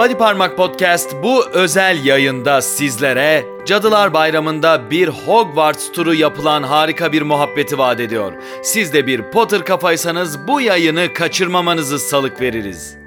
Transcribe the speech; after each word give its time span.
Body 0.00 0.14
Parmak 0.14 0.56
Podcast 0.56 1.16
bu 1.22 1.48
özel 1.48 2.04
yayında 2.04 2.62
sizlere 2.62 3.44
Cadılar 3.66 4.12
Bayramı'nda 4.12 4.90
bir 4.90 5.08
Hogwarts 5.08 5.92
turu 5.92 6.14
yapılan 6.14 6.62
harika 6.62 7.12
bir 7.12 7.22
muhabbeti 7.22 7.78
vaat 7.78 8.00
ediyor. 8.00 8.32
Siz 8.62 8.92
de 8.92 9.06
bir 9.06 9.22
Potter 9.22 9.64
kafaysanız 9.64 10.48
bu 10.48 10.60
yayını 10.60 11.12
kaçırmamanızı 11.12 11.98
salık 11.98 12.40
veririz. 12.40 12.99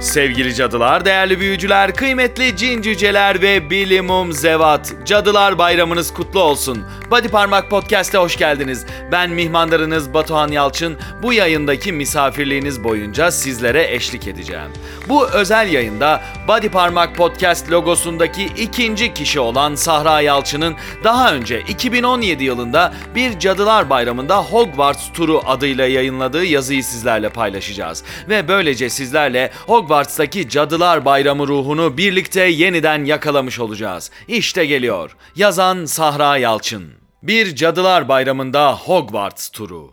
Sevgili 0.00 0.54
cadılar, 0.54 1.04
değerli 1.04 1.40
büyücüler, 1.40 1.94
kıymetli 1.94 2.56
cin 2.56 2.82
cüceler 2.82 3.42
ve 3.42 3.70
bilimum 3.70 4.32
zevat. 4.32 4.94
Cadılar 5.04 5.58
bayramınız 5.58 6.14
kutlu 6.14 6.42
olsun. 6.42 6.84
Body 7.10 7.28
Parmak 7.28 7.70
Podcast'e 7.70 8.18
hoş 8.18 8.36
geldiniz. 8.36 8.86
Ben 9.12 9.30
mihmandarınız 9.30 10.14
Batuhan 10.14 10.48
Yalçın. 10.48 10.98
Bu 11.22 11.32
yayındaki 11.32 11.92
misafirliğiniz 11.92 12.84
boyunca 12.84 13.30
sizlere 13.30 13.94
eşlik 13.94 14.28
edeceğim. 14.28 14.70
Bu 15.08 15.28
özel 15.28 15.72
yayında 15.72 16.20
Body 16.48 16.68
Parmak 16.68 17.16
Podcast 17.16 17.70
logosundaki 17.70 18.44
ikinci 18.44 19.14
kişi 19.14 19.40
olan 19.40 19.74
Sahra 19.74 20.20
Yalçın'ın 20.20 20.76
daha 21.04 21.34
önce 21.34 21.60
2017 21.60 22.44
yılında 22.44 22.92
bir 23.14 23.38
Cadılar 23.38 23.90
Bayramı'nda 23.90 24.42
Hogwarts 24.42 25.12
turu 25.14 25.42
adıyla 25.46 25.86
yayınladığı 25.86 26.44
yazıyı 26.44 26.84
sizlerle 26.84 27.28
paylaşacağız. 27.28 28.04
Ve 28.28 28.48
böylece 28.48 28.90
sizlerle 28.90 29.50
Hogwarts'taki 29.90 30.48
Cadılar 30.48 31.04
Bayramı 31.04 31.48
ruhunu 31.48 31.96
birlikte 31.96 32.40
yeniden 32.40 33.04
yakalamış 33.04 33.60
olacağız. 33.60 34.10
İşte 34.28 34.66
geliyor. 34.66 35.16
Yazan 35.36 35.84
Sahra 35.84 36.36
Yalçın. 36.36 36.92
Bir 37.22 37.56
Cadılar 37.56 38.08
Bayramı'nda 38.08 38.74
Hogwarts 38.74 39.48
turu. 39.48 39.92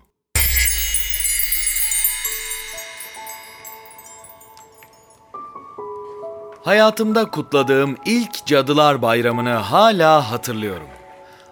Hayatımda 6.63 7.32
kutladığım 7.32 7.98
ilk 8.05 8.45
Cadılar 8.45 9.01
Bayramı'nı 9.01 9.54
hala 9.54 10.32
hatırlıyorum. 10.32 10.96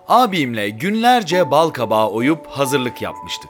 Abimle 0.08 0.70
günlerce 0.70 1.52
bal 1.52 1.70
kabağı 1.70 2.10
oyup 2.10 2.48
hazırlık 2.48 3.02
yapmıştık. 3.02 3.50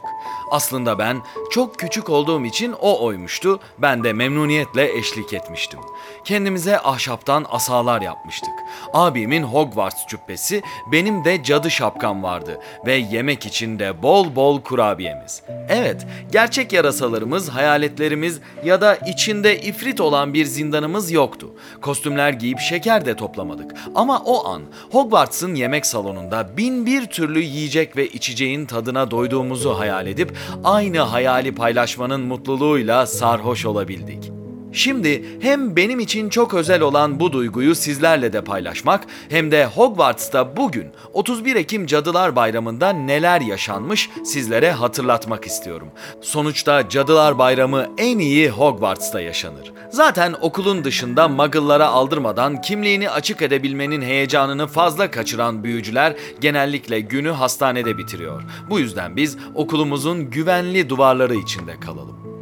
Aslında 0.50 0.98
ben 0.98 1.22
çok 1.50 1.78
küçük 1.78 2.10
olduğum 2.10 2.44
için 2.44 2.72
o 2.80 3.04
oymuştu, 3.04 3.60
ben 3.78 4.04
de 4.04 4.12
memnuniyetle 4.12 4.98
eşlik 4.98 5.32
etmiştim. 5.32 5.80
Kendimize 6.24 6.78
ahşaptan 6.80 7.46
asalar 7.50 8.02
yapmıştık. 8.02 8.54
Abimin 8.92 9.42
Hogwarts 9.42 10.06
cübbesi, 10.08 10.62
benim 10.92 11.24
de 11.24 11.42
cadı 11.42 11.70
şapkam 11.70 12.22
vardı 12.22 12.60
ve 12.86 12.94
yemek 12.94 13.46
için 13.46 13.78
de 13.78 14.02
bol 14.02 14.36
bol 14.36 14.60
kurabiyemiz. 14.60 15.42
Evet, 15.68 16.06
gerçek 16.32 16.72
yarasalarımız, 16.72 17.48
hayaletlerimiz 17.48 18.40
ya 18.64 18.80
da 18.80 18.94
içinde 18.94 19.60
ifrit 19.60 20.00
olan 20.00 20.34
bir 20.34 20.44
zindanımız 20.44 21.10
yoktu. 21.10 21.54
Kostümler 21.80 22.32
giyip 22.32 22.60
şeker 22.60 23.06
de 23.06 23.16
toplamadık. 23.16 23.74
Ama 23.94 24.22
o 24.24 24.48
an 24.48 24.62
Hogwarts'ın 24.92 25.54
yemek 25.54 25.86
salonunda 25.86 26.45
bin 26.56 26.86
bir 26.86 27.06
türlü 27.06 27.40
yiyecek 27.40 27.96
ve 27.96 28.08
içeceğin 28.08 28.66
tadına 28.66 29.10
doyduğumuzu 29.10 29.70
hayal 29.70 30.06
edip 30.06 30.38
aynı 30.64 30.98
hayali 30.98 31.54
paylaşmanın 31.54 32.20
mutluluğuyla 32.20 33.06
sarhoş 33.06 33.66
olabildik. 33.66 34.35
Şimdi 34.76 35.24
hem 35.40 35.76
benim 35.76 36.00
için 36.00 36.28
çok 36.28 36.54
özel 36.54 36.80
olan 36.80 37.20
bu 37.20 37.32
duyguyu 37.32 37.74
sizlerle 37.74 38.32
de 38.32 38.44
paylaşmak 38.44 39.06
hem 39.28 39.50
de 39.50 39.66
Hogwarts'ta 39.66 40.56
bugün 40.56 40.86
31 41.12 41.56
Ekim 41.56 41.86
Cadılar 41.86 42.36
Bayramı'nda 42.36 42.90
neler 42.90 43.40
yaşanmış 43.40 44.10
sizlere 44.24 44.72
hatırlatmak 44.72 45.46
istiyorum. 45.46 45.88
Sonuçta 46.20 46.88
Cadılar 46.88 47.38
Bayramı 47.38 47.86
en 47.98 48.18
iyi 48.18 48.50
Hogwarts'ta 48.50 49.20
yaşanır. 49.20 49.72
Zaten 49.90 50.34
okulun 50.40 50.84
dışında 50.84 51.28
muggle'lara 51.28 51.86
aldırmadan 51.86 52.60
kimliğini 52.60 53.10
açık 53.10 53.42
edebilmenin 53.42 54.02
heyecanını 54.02 54.66
fazla 54.66 55.10
kaçıran 55.10 55.64
büyücüler 55.64 56.16
genellikle 56.40 57.00
günü 57.00 57.30
hastanede 57.30 57.98
bitiriyor. 57.98 58.42
Bu 58.70 58.78
yüzden 58.80 59.16
biz 59.16 59.36
okulumuzun 59.54 60.30
güvenli 60.30 60.88
duvarları 60.88 61.34
içinde 61.34 61.80
kalalım. 61.80 62.35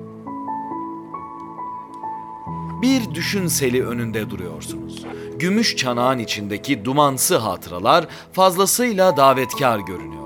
Bir 2.84 3.14
düşünseli 3.14 3.86
önünde 3.86 4.30
duruyorsunuz. 4.30 5.04
Gümüş 5.38 5.76
çanağın 5.76 6.18
içindeki 6.18 6.84
dumansı 6.84 7.36
hatıralar 7.36 8.06
fazlasıyla 8.32 9.16
davetkar 9.16 9.78
görünüyor. 9.78 10.23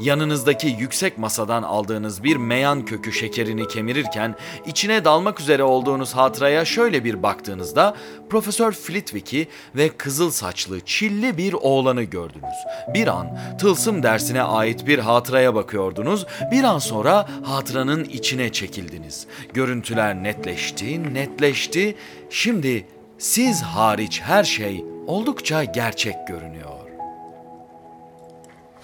Yanınızdaki 0.00 0.76
yüksek 0.78 1.18
masadan 1.18 1.62
aldığınız 1.62 2.24
bir 2.24 2.36
meyan 2.36 2.84
kökü 2.84 3.12
şekerini 3.12 3.68
kemirirken 3.68 4.34
içine 4.66 5.04
dalmak 5.04 5.40
üzere 5.40 5.62
olduğunuz 5.62 6.12
hatıraya 6.12 6.64
şöyle 6.64 7.04
bir 7.04 7.22
baktığınızda 7.22 7.96
Profesör 8.30 8.72
Flitwick'i 8.72 9.48
ve 9.76 9.88
kızıl 9.88 10.30
saçlı 10.30 10.80
çilli 10.80 11.38
bir 11.38 11.52
oğlanı 11.52 12.02
gördünüz. 12.02 12.56
Bir 12.94 13.06
an 13.06 13.38
tılsım 13.58 14.02
dersine 14.02 14.42
ait 14.42 14.86
bir 14.86 14.98
hatıraya 14.98 15.54
bakıyordunuz. 15.54 16.26
Bir 16.50 16.64
an 16.64 16.78
sonra 16.78 17.28
hatıranın 17.42 18.04
içine 18.04 18.52
çekildiniz. 18.52 19.26
Görüntüler 19.54 20.22
netleşti, 20.22 21.14
netleşti. 21.14 21.96
Şimdi 22.30 22.86
siz 23.18 23.62
hariç 23.62 24.20
her 24.20 24.44
şey 24.44 24.84
oldukça 25.06 25.64
gerçek 25.64 26.28
görünüyor. 26.28 26.75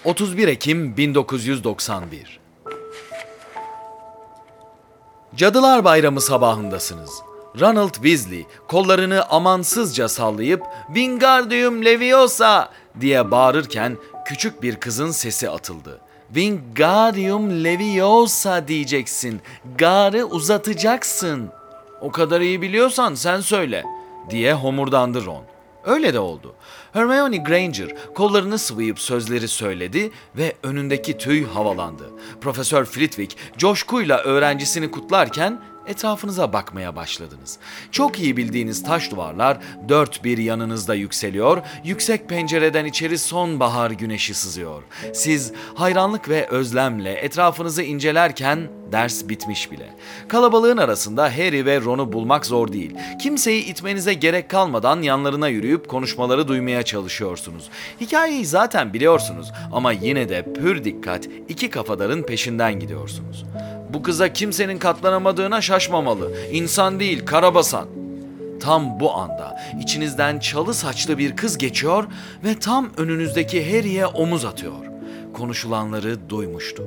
31 0.05 0.47
Ekim 0.47 0.97
1991 0.97 2.39
Cadılar 5.35 5.83
Bayramı 5.83 6.21
sabahındasınız. 6.21 7.11
Ronald 7.59 7.93
Weasley 7.93 8.45
kollarını 8.67 9.25
amansızca 9.29 10.09
sallayıp 10.09 10.63
Wingardium 10.87 11.85
Leviosa 11.85 12.69
diye 13.01 13.31
bağırırken 13.31 13.97
küçük 14.25 14.63
bir 14.63 14.75
kızın 14.75 15.11
sesi 15.11 15.49
atıldı. 15.49 16.01
Wingardium 16.27 17.63
Leviosa 17.63 18.67
diyeceksin. 18.67 19.41
Garı 19.77 20.25
uzatacaksın. 20.25 21.49
O 22.01 22.11
kadar 22.11 22.41
iyi 22.41 22.61
biliyorsan 22.61 23.15
sen 23.15 23.39
söyle 23.39 23.83
diye 24.29 24.53
homurdandı 24.53 25.25
Ron. 25.25 25.43
Öyle 25.85 26.13
de 26.13 26.19
oldu. 26.19 26.55
Hermione 26.93 27.37
Granger 27.37 27.95
kollarını 28.15 28.59
sıvayıp 28.59 28.99
sözleri 28.99 29.47
söyledi 29.47 30.11
ve 30.37 30.53
önündeki 30.63 31.17
tüy 31.17 31.45
havalandı. 31.45 32.09
Profesör 32.41 32.85
Flitwick 32.85 33.37
coşkuyla 33.57 34.17
öğrencisini 34.17 34.91
kutlarken 34.91 35.61
etrafınıza 35.87 36.53
bakmaya 36.53 36.95
başladınız. 36.95 37.57
Çok 37.91 38.19
iyi 38.19 38.37
bildiğiniz 38.37 38.83
taş 38.83 39.11
duvarlar 39.11 39.57
dört 39.89 40.23
bir 40.23 40.37
yanınızda 40.37 40.95
yükseliyor, 40.95 41.61
yüksek 41.83 42.29
pencereden 42.29 42.85
içeri 42.85 43.17
sonbahar 43.17 43.91
güneşi 43.91 44.33
sızıyor. 44.33 44.83
Siz 45.13 45.51
hayranlık 45.75 46.29
ve 46.29 46.47
özlemle 46.47 47.13
etrafınızı 47.13 47.83
incelerken 47.83 48.69
ders 48.91 49.29
bitmiş 49.29 49.71
bile. 49.71 49.89
Kalabalığın 50.27 50.77
arasında 50.77 51.23
Harry 51.23 51.65
ve 51.65 51.81
Ron'u 51.81 52.13
bulmak 52.13 52.45
zor 52.45 52.73
değil. 52.73 52.95
Kimseyi 53.21 53.65
itmenize 53.65 54.13
gerek 54.13 54.49
kalmadan 54.49 55.01
yanlarına 55.01 55.47
yürüyüp 55.47 55.87
konuşmaları 55.87 56.47
duymaya 56.47 56.83
çalışıyorsunuz. 56.83 57.69
Hikayeyi 58.01 58.45
zaten 58.45 58.93
biliyorsunuz 58.93 59.51
ama 59.71 59.91
yine 59.91 60.29
de 60.29 60.53
pür 60.53 60.83
dikkat 60.83 61.27
iki 61.49 61.69
kafadarın 61.69 62.23
peşinden 62.23 62.79
gidiyorsunuz. 62.79 63.45
Bu 63.93 64.03
kıza 64.03 64.33
kimsenin 64.33 64.77
katlanamadığına 64.77 65.61
şaşmamalı. 65.61 66.31
İnsan 66.51 66.99
değil, 66.99 67.25
karabasan. 67.25 67.87
Tam 68.61 68.99
bu 68.99 69.13
anda 69.13 69.61
içinizden 69.81 70.39
çalı 70.39 70.73
saçlı 70.73 71.17
bir 71.17 71.35
kız 71.35 71.57
geçiyor 71.57 72.03
ve 72.43 72.59
tam 72.59 72.89
önünüzdeki 72.97 73.71
Harry'e 73.71 74.05
omuz 74.05 74.45
atıyor. 74.45 74.73
Konuşulanları 75.33 76.29
duymuştu. 76.29 76.83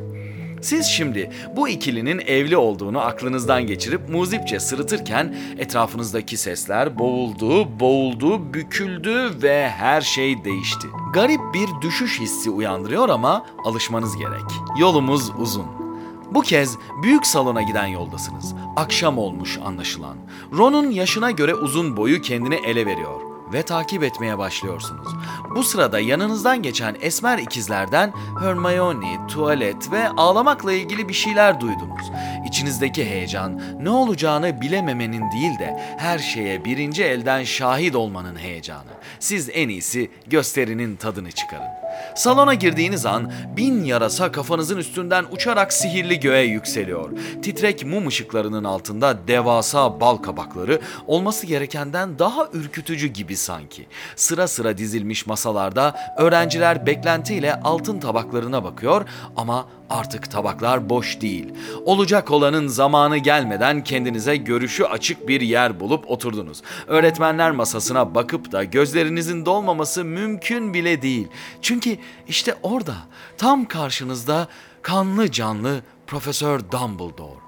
Siz 0.63 0.87
şimdi 0.87 1.31
bu 1.57 1.69
ikilinin 1.69 2.19
evli 2.19 2.57
olduğunu 2.57 3.01
aklınızdan 3.01 3.67
geçirip 3.67 4.09
muzipçe 4.09 4.61
sırıtırken 4.61 5.37
etrafınızdaki 5.59 6.37
sesler 6.37 6.99
boğuldu, 6.99 7.81
boğuldu, 7.81 8.55
büküldü 8.55 9.43
ve 9.43 9.69
her 9.69 10.01
şey 10.01 10.45
değişti. 10.45 10.87
Garip 11.15 11.41
bir 11.55 11.69
düşüş 11.83 12.21
hissi 12.21 12.51
uyandırıyor 12.51 13.09
ama 13.09 13.47
alışmanız 13.65 14.17
gerek. 14.17 14.51
Yolumuz 14.79 15.31
uzun. 15.39 15.86
Bu 16.31 16.43
kez 16.43 16.79
büyük 17.03 17.27
salona 17.27 17.63
giden 17.63 17.87
yoldasınız. 17.87 18.55
Akşam 18.77 19.19
olmuş 19.19 19.59
anlaşılan. 19.65 20.17
Ron'un 20.53 20.91
yaşına 20.91 21.31
göre 21.31 21.55
uzun 21.55 21.97
boyu 21.97 22.21
kendini 22.21 22.55
ele 22.55 22.87
veriyor 22.87 23.21
ve 23.53 23.63
takip 23.63 24.03
etmeye 24.03 24.39
başlıyorsunuz. 24.39 25.09
Bu 25.57 25.63
sırada 25.63 26.01
yanınızdan 26.01 26.63
geçen 26.63 26.97
esmer 27.01 27.39
ikizlerden 27.39 28.13
Hermione, 28.41 29.27
tuvalet 29.29 29.93
ve 29.93 30.09
ağlamakla 30.09 30.73
ilgili 30.73 31.09
bir 31.09 31.15
şeyler 31.15 31.61
duydunuz. 31.61 32.11
İçinizdeki 32.47 33.05
heyecan 33.05 33.61
ne 33.81 33.91
olacağını 33.91 34.61
bilememenin 34.61 35.33
değil 35.33 35.59
de 35.59 35.97
her 35.99 36.19
şeye 36.19 36.65
birinci 36.65 37.05
elden 37.05 37.45
şahit 37.45 37.95
olmanın 37.95 38.37
heyecanı. 38.37 38.91
Siz 39.21 39.51
en 39.53 39.69
iyisi 39.69 40.11
gösterinin 40.27 40.97
tadını 40.97 41.33
çıkarın. 41.33 41.87
Salona 42.15 42.55
girdiğiniz 42.55 43.07
an 43.07 43.33
bin 43.57 43.85
yarasa 43.85 44.33
kafanızın 44.33 44.77
üstünden 44.77 45.25
uçarak 45.31 45.73
sihirli 45.73 46.21
göğe 46.21 46.45
yükseliyor. 46.45 47.11
Titrek 47.43 47.87
mum 47.87 48.07
ışıklarının 48.07 48.65
altında 48.65 49.29
devasa 49.29 50.01
bal 50.01 50.17
kabakları 50.17 50.81
olması 51.07 51.47
gerekenden 51.47 52.19
daha 52.19 52.49
ürkütücü 52.53 53.07
gibi 53.07 53.37
sanki. 53.37 53.87
Sıra 54.17 54.49
sıra 54.49 54.79
dizilmiş 54.79 55.27
masalarda 55.47 55.95
öğrenciler 56.17 56.87
beklentiyle 56.87 57.61
altın 57.61 58.01
tabaklarına 58.01 58.65
bakıyor 58.65 59.05
ama 59.37 59.67
Artık 59.91 60.31
tabaklar 60.31 60.89
boş 60.89 61.21
değil. 61.21 61.55
Olacak 61.85 62.31
olanın 62.31 62.69
zamanı 62.69 63.17
gelmeden 63.19 63.85
kendinize 63.85 64.37
görüşü 64.37 64.85
açık 64.85 65.29
bir 65.29 65.41
yer 65.41 65.81
bulup 65.81 66.11
oturdunuz. 66.11 66.63
Öğretmenler 66.87 67.51
masasına 67.51 68.15
bakıp 68.15 68.53
da 68.53 68.65
gözlerinizin 68.65 69.47
dolmaması 69.47 70.05
mümkün 70.05 70.75
bile 70.75 71.03
değil. 71.03 71.29
Çünkü 71.63 71.99
işte 72.29 72.55
orada 72.63 72.95
tam 73.39 73.65
karşınızda 73.65 74.49
kanlı 74.83 75.31
canlı 75.31 75.81
Profesör 76.07 76.61
Dumbledore. 76.73 77.41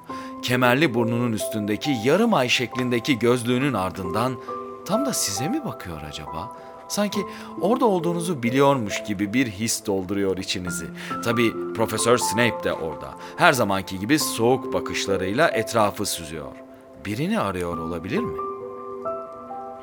Kemerli 0.43 0.95
burnunun 0.95 1.33
üstündeki 1.33 1.97
yarım 2.05 2.35
ay 2.35 2.49
şeklindeki 2.49 3.19
gözlüğünün 3.19 3.75
ardından 3.75 4.37
tam 4.87 5.07
da 5.07 5.13
size 5.13 5.49
mi 5.49 5.65
bakıyor 5.65 6.03
acaba?'' 6.09 6.68
Sanki 6.89 7.21
orada 7.61 7.85
olduğunuzu 7.85 8.43
biliyormuş 8.43 9.03
gibi 9.07 9.33
bir 9.35 9.47
his 9.47 9.87
dolduruyor 9.87 10.39
içinizi. 10.39 10.87
Tabi 11.25 11.53
Profesör 11.75 12.19
Snape 12.19 12.65
de 12.65 12.73
orada. 12.73 13.15
Her 13.37 13.53
zamanki 13.53 13.99
gibi 13.99 14.19
soğuk 14.19 14.73
bakışlarıyla 14.73 15.49
etrafı 15.49 16.07
süzüyor. 16.07 16.53
Birini 17.07 17.41
arıyor 17.41 17.79
olabilir 17.79 18.19
mi? 18.19 18.39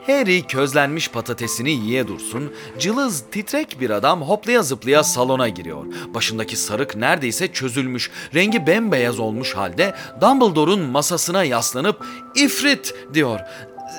Harry 0.07 0.47
közlenmiş 0.47 1.11
patatesini 1.11 1.71
yiye 1.71 2.07
dursun, 2.07 2.53
cılız 2.79 3.23
titrek 3.31 3.77
bir 3.79 3.89
adam 3.89 4.21
hoplaya 4.21 4.63
zıplaya 4.63 5.03
salona 5.03 5.49
giriyor. 5.49 5.85
Başındaki 6.13 6.55
sarık 6.55 6.95
neredeyse 6.95 7.53
çözülmüş, 7.53 8.11
rengi 8.35 8.67
bembeyaz 8.67 9.19
olmuş 9.19 9.55
halde 9.55 9.93
Dumbledore'un 10.21 10.81
masasına 10.81 11.43
yaslanıp 11.43 12.05
ifrit 12.35 12.93
diyor. 13.13 13.39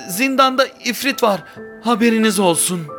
Zindanda 0.09 0.65
ifrit 0.85 1.23
var, 1.23 1.43
haberiniz 1.83 2.39
olsun.'' 2.39 2.96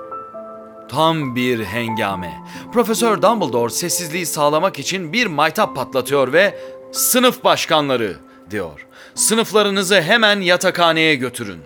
Tam 0.88 1.37
bir 1.37 1.64
hengame. 1.64 2.43
Profesör 2.73 3.23
Dumbledore 3.23 3.70
sessizliği 3.70 4.26
sağlamak 4.26 4.79
için 4.79 5.12
bir 5.12 5.26
maytap 5.26 5.76
patlatıyor 5.76 6.32
ve 6.32 6.61
sınıf 6.93 7.44
başkanları 7.44 8.17
diyor. 8.50 8.87
Sınıflarınızı 9.14 10.00
hemen 10.00 10.40
yatakhaneye 10.40 11.14
götürün. 11.14 11.61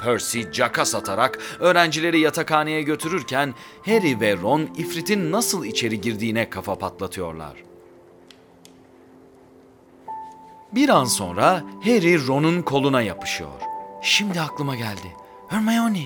Percy 0.00 0.42
caka 0.52 0.84
satarak 0.84 1.38
öğrencileri 1.60 2.20
yatakhaneye 2.20 2.82
götürürken 2.82 3.54
Harry 3.86 4.20
ve 4.20 4.36
Ron 4.36 4.68
ifritin 4.76 5.32
nasıl 5.32 5.64
içeri 5.64 6.00
girdiğine 6.00 6.50
kafa 6.50 6.78
patlatıyorlar. 6.78 7.52
Bir 10.72 10.88
an 10.88 11.04
sonra 11.04 11.62
Harry 11.84 12.26
Ron'un 12.26 12.62
koluna 12.62 13.02
yapışıyor. 13.02 13.50
Şimdi 14.02 14.40
aklıma 14.40 14.76
geldi. 14.76 15.16
Hermione, 15.48 16.02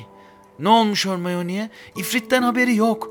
ne 0.60 0.68
olmuş 0.68 1.06
Hermione'ye? 1.06 1.70
İfritten 1.96 2.42
haberi 2.42 2.76
yok. 2.76 3.10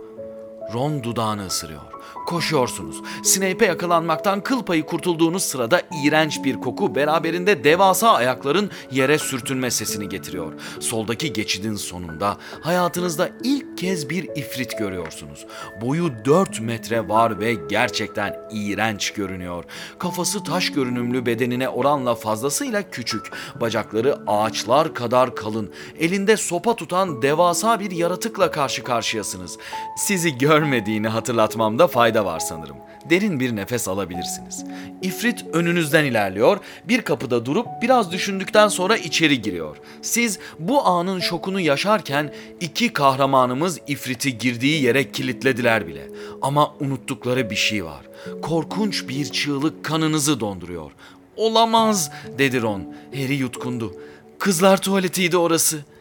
Ron 0.74 1.04
dudağını 1.04 1.46
ısırıyor. 1.46 1.82
Koşuyorsunuz. 2.26 3.02
Snape'e 3.24 3.68
yakalanmaktan 3.68 4.44
kıl 4.44 4.64
payı 4.64 4.86
kurtulduğunuz 4.86 5.44
sırada 5.44 5.82
iğrenç 6.04 6.44
bir 6.44 6.56
koku 6.56 6.96
beraberinde 6.96 7.64
devasa 7.64 8.12
ayakların 8.12 8.72
yere 8.92 9.18
sürtünme 9.18 9.72
sesini 9.72 10.10
getiriyor. 10.10 10.54
Soldaki 10.80 11.34
geçidin 11.34 11.76
sonunda 11.76 12.38
hayatınızda 12.62 13.30
ilk 13.44 13.69
kez 13.80 14.10
bir 14.10 14.24
ifrit 14.36 14.78
görüyorsunuz. 14.78 15.46
Boyu 15.82 16.12
4 16.26 16.62
metre 16.62 17.10
var 17.10 17.40
ve 17.40 17.54
gerçekten 17.54 18.36
iğrenç 18.52 19.12
görünüyor. 19.12 19.64
Kafası 20.00 20.44
taş 20.44 20.72
görünümlü 20.72 21.26
bedenine 21.26 21.70
oranla 21.70 22.16
fazlasıyla 22.16 22.90
küçük. 22.90 23.32
Bacakları 23.62 24.18
ağaçlar 24.28 24.94
kadar 24.94 25.36
kalın. 25.36 25.72
Elinde 26.00 26.38
sopa 26.38 26.76
tutan 26.76 27.22
devasa 27.22 27.80
bir 27.80 27.92
yaratıkla 27.92 28.52
karşı 28.52 28.84
karşıyasınız. 28.84 29.58
Sizi 29.98 30.38
görmediğini 30.38 31.08
hatırlatmamda 31.08 31.88
fayda 31.88 32.26
var 32.26 32.40
sanırım. 32.40 32.78
Derin 33.10 33.40
bir 33.40 33.56
nefes 33.56 33.88
alabilirsiniz. 33.88 34.66
İfrit 35.02 35.46
önünüzden 35.54 36.06
ilerliyor, 36.06 36.58
bir 36.88 37.02
kapıda 37.02 37.46
durup 37.46 37.68
biraz 37.82 38.12
düşündükten 38.12 38.68
sonra 38.68 38.98
içeri 38.98 39.42
giriyor. 39.42 39.78
Siz 40.02 40.40
bu 40.60 40.86
anın 40.86 41.20
şokunu 41.20 41.60
yaşarken 41.60 42.34
iki 42.60 42.94
kahramanımız 42.94 43.69
İfrit'i 43.88 44.38
girdiği 44.38 44.84
yere 44.84 45.12
kilitlediler 45.12 45.88
bile. 45.88 46.10
Ama 46.42 46.76
unuttukları 46.80 47.50
bir 47.50 47.56
şey 47.56 47.86
var. 47.86 48.06
Korkunç 48.42 49.08
bir 49.08 49.26
çığlık 49.26 49.86
kanınızı 49.86 50.40
donduruyor. 50.40 50.92
Olamaz 51.38 52.12
dedi 52.38 52.62
Ron. 52.62 52.96
Harry 53.16 53.36
yutkundu. 53.36 53.96
Kızlar 54.40 54.82
tuvaletiydi 54.82 55.38
orası.'' 55.38 56.00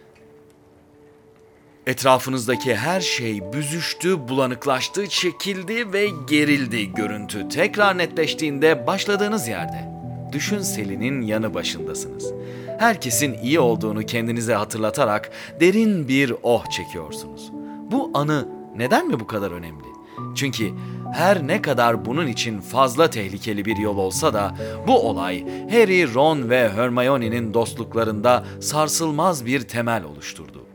Etrafınızdaki 1.89 2.77
her 2.77 3.01
şey 3.01 3.53
büzüştü, 3.53 4.29
bulanıklaştı, 4.29 5.07
çekildi 5.07 5.93
ve 5.93 6.09
gerildi 6.29 6.95
görüntü. 6.95 7.49
Tekrar 7.49 7.99
netleştiğinde 7.99 8.87
başladığınız 8.87 9.49
yerde. 9.49 9.89
Düşün 10.33 10.61
Selin'in 10.61 11.23
yanı 11.23 11.55
başındasınız. 11.55 12.33
Herkesin 12.79 13.35
iyi 13.35 13.61
olduğunu 13.61 14.07
kendinize 14.07 14.55
hatırlatarak 14.55 15.31
derin 15.61 16.09
bir 16.09 16.35
oh 16.43 16.71
çekiyorsunuz. 16.71 17.58
Bu 17.91 18.11
anı 18.15 18.49
neden 18.77 19.09
mi 19.09 19.21
bu 19.21 19.27
kadar 19.27 19.51
önemli? 19.51 19.89
Çünkü 20.35 20.71
her 21.15 21.47
ne 21.47 21.63
kadar 21.63 22.05
bunun 22.05 22.27
için 22.27 22.61
fazla 22.61 23.11
tehlikeli 23.11 23.65
bir 23.65 23.77
yol 23.77 23.99
olsa 23.99 24.35
da 24.35 24.55
bu 24.87 25.09
olay 25.09 25.45
Harry, 25.71 26.15
Ron 26.15 26.51
ve 26.51 26.69
Hermione'nin 26.69 27.55
dostluklarında 27.55 28.45
sarsılmaz 28.61 29.47
bir 29.47 29.61
temel 29.61 30.05
oluşturdu. 30.05 30.67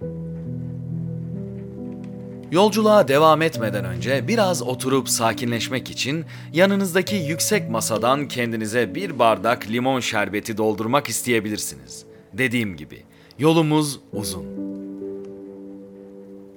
Yolculuğa 2.51 3.07
devam 3.07 3.42
etmeden 3.42 3.86
önce 3.86 4.27
biraz 4.27 4.62
oturup 4.62 5.10
sakinleşmek 5.10 5.92
için 5.92 6.25
yanınızdaki 6.54 7.15
yüksek 7.15 7.69
masadan 7.69 8.27
kendinize 8.27 8.95
bir 8.95 9.19
bardak 9.19 9.68
limon 9.69 10.00
şerbeti 10.00 10.57
doldurmak 10.57 11.10
isteyebilirsiniz. 11.10 12.06
Dediğim 12.33 12.77
gibi 12.77 13.04
yolumuz 13.39 14.00
uzun. 14.13 14.62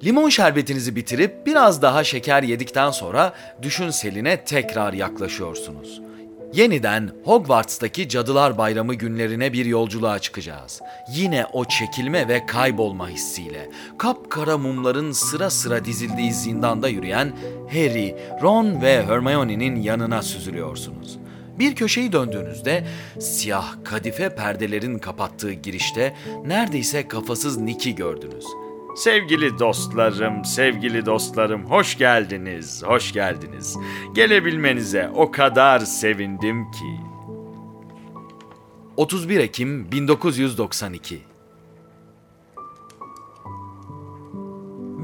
Limon 0.03 0.29
şerbetinizi 0.29 0.95
bitirip 0.95 1.45
biraz 1.45 1.81
daha 1.81 2.03
şeker 2.03 2.43
yedikten 2.43 2.91
sonra 2.91 3.33
düşün 3.61 3.89
seline 3.89 4.43
tekrar 4.43 4.93
yaklaşıyorsunuz. 4.93 6.01
Yeniden 6.53 7.09
Hogwarts'taki 7.23 8.09
Cadılar 8.09 8.57
Bayramı 8.57 8.93
günlerine 8.93 9.53
bir 9.53 9.65
yolculuğa 9.65 10.19
çıkacağız. 10.19 10.81
Yine 11.15 11.45
o 11.53 11.65
çekilme 11.65 12.27
ve 12.27 12.45
kaybolma 12.45 13.09
hissiyle. 13.09 13.69
Kapkara 13.97 14.57
mumların 14.57 15.11
sıra 15.11 15.49
sıra 15.49 15.85
dizildiği 15.85 16.33
zindanda 16.33 16.87
yürüyen 16.87 17.33
Harry, 17.69 18.15
Ron 18.41 18.81
ve 18.81 19.05
Hermione'nin 19.05 19.75
yanına 19.75 20.21
süzülüyorsunuz. 20.21 21.17
Bir 21.59 21.75
köşeyi 21.75 22.11
döndüğünüzde 22.11 22.87
siyah 23.19 23.75
kadife 23.83 24.35
perdelerin 24.35 24.99
kapattığı 24.99 25.53
girişte 25.53 26.15
neredeyse 26.45 27.07
kafasız 27.07 27.57
Nick'i 27.57 27.95
gördünüz. 27.95 28.45
Sevgili 28.97 29.59
dostlarım, 29.59 30.45
sevgili 30.45 31.05
dostlarım, 31.05 31.65
hoş 31.65 31.97
geldiniz, 31.97 32.83
hoş 32.83 33.13
geldiniz. 33.13 33.77
Gelebilmenize 34.15 35.11
o 35.15 35.31
kadar 35.31 35.79
sevindim 35.79 36.71
ki. 36.71 36.99
31 38.97 39.39
Ekim 39.39 39.91
1992 39.91 41.19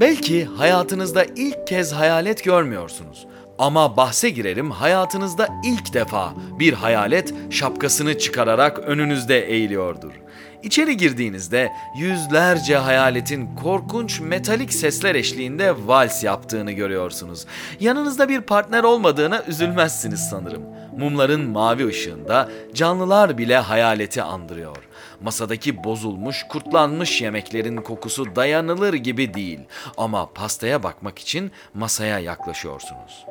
Belki 0.00 0.44
hayatınızda 0.44 1.24
ilk 1.24 1.66
kez 1.66 1.92
hayalet 1.92 2.44
görmüyorsunuz. 2.44 3.26
Ama 3.58 3.96
bahse 3.96 4.30
girerim 4.30 4.70
hayatınızda 4.70 5.48
ilk 5.64 5.94
defa 5.94 6.34
bir 6.58 6.72
hayalet 6.72 7.34
şapkasını 7.50 8.18
çıkararak 8.18 8.78
önünüzde 8.78 9.40
eğiliyordur. 9.40 10.23
İçeri 10.64 10.96
girdiğinizde 10.96 11.72
yüzlerce 11.96 12.76
hayaletin 12.76 13.56
korkunç 13.56 14.20
metalik 14.20 14.72
sesler 14.72 15.14
eşliğinde 15.14 15.86
vals 15.86 16.24
yaptığını 16.24 16.72
görüyorsunuz. 16.72 17.46
Yanınızda 17.80 18.28
bir 18.28 18.40
partner 18.40 18.84
olmadığına 18.84 19.44
üzülmezsiniz 19.48 20.20
sanırım. 20.30 20.62
Mumların 20.98 21.50
mavi 21.50 21.86
ışığında 21.86 22.50
canlılar 22.74 23.38
bile 23.38 23.56
hayaleti 23.56 24.22
andırıyor. 24.22 24.76
Masadaki 25.20 25.84
bozulmuş, 25.84 26.42
kurtlanmış 26.48 27.22
yemeklerin 27.22 27.76
kokusu 27.76 28.36
dayanılır 28.36 28.94
gibi 28.94 29.34
değil 29.34 29.60
ama 29.96 30.32
pastaya 30.32 30.82
bakmak 30.82 31.18
için 31.18 31.52
masaya 31.74 32.18
yaklaşıyorsunuz. 32.18 33.24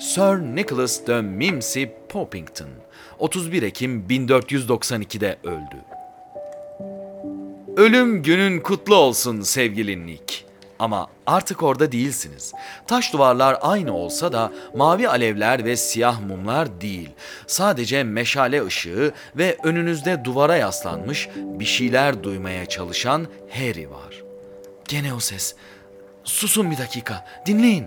Sir 0.00 0.56
Nicholas 0.56 1.06
de 1.06 1.22
Mimsy 1.22 1.84
Poppington 2.08 2.68
31 3.18 3.62
Ekim 3.62 4.06
1492'de 4.08 5.38
öldü. 5.44 5.95
Ölüm 7.76 8.22
günün 8.22 8.60
kutlu 8.60 8.94
olsun 8.94 9.40
sevgili 9.40 10.06
Nick. 10.06 10.34
Ama 10.78 11.06
artık 11.26 11.62
orada 11.62 11.92
değilsiniz. 11.92 12.52
Taş 12.86 13.12
duvarlar 13.12 13.58
aynı 13.60 13.94
olsa 13.96 14.32
da 14.32 14.52
mavi 14.76 15.08
alevler 15.08 15.64
ve 15.64 15.76
siyah 15.76 16.20
mumlar 16.20 16.80
değil. 16.80 17.10
Sadece 17.46 18.04
meşale 18.04 18.64
ışığı 18.66 19.12
ve 19.36 19.56
önünüzde 19.62 20.24
duvara 20.24 20.56
yaslanmış 20.56 21.28
bir 21.36 21.64
şeyler 21.64 22.22
duymaya 22.22 22.66
çalışan 22.66 23.26
Harry 23.50 23.90
var. 23.90 24.22
Gene 24.88 25.14
o 25.14 25.20
ses. 25.20 25.54
Susun 26.24 26.70
bir 26.70 26.78
dakika, 26.78 27.26
dinleyin. 27.46 27.86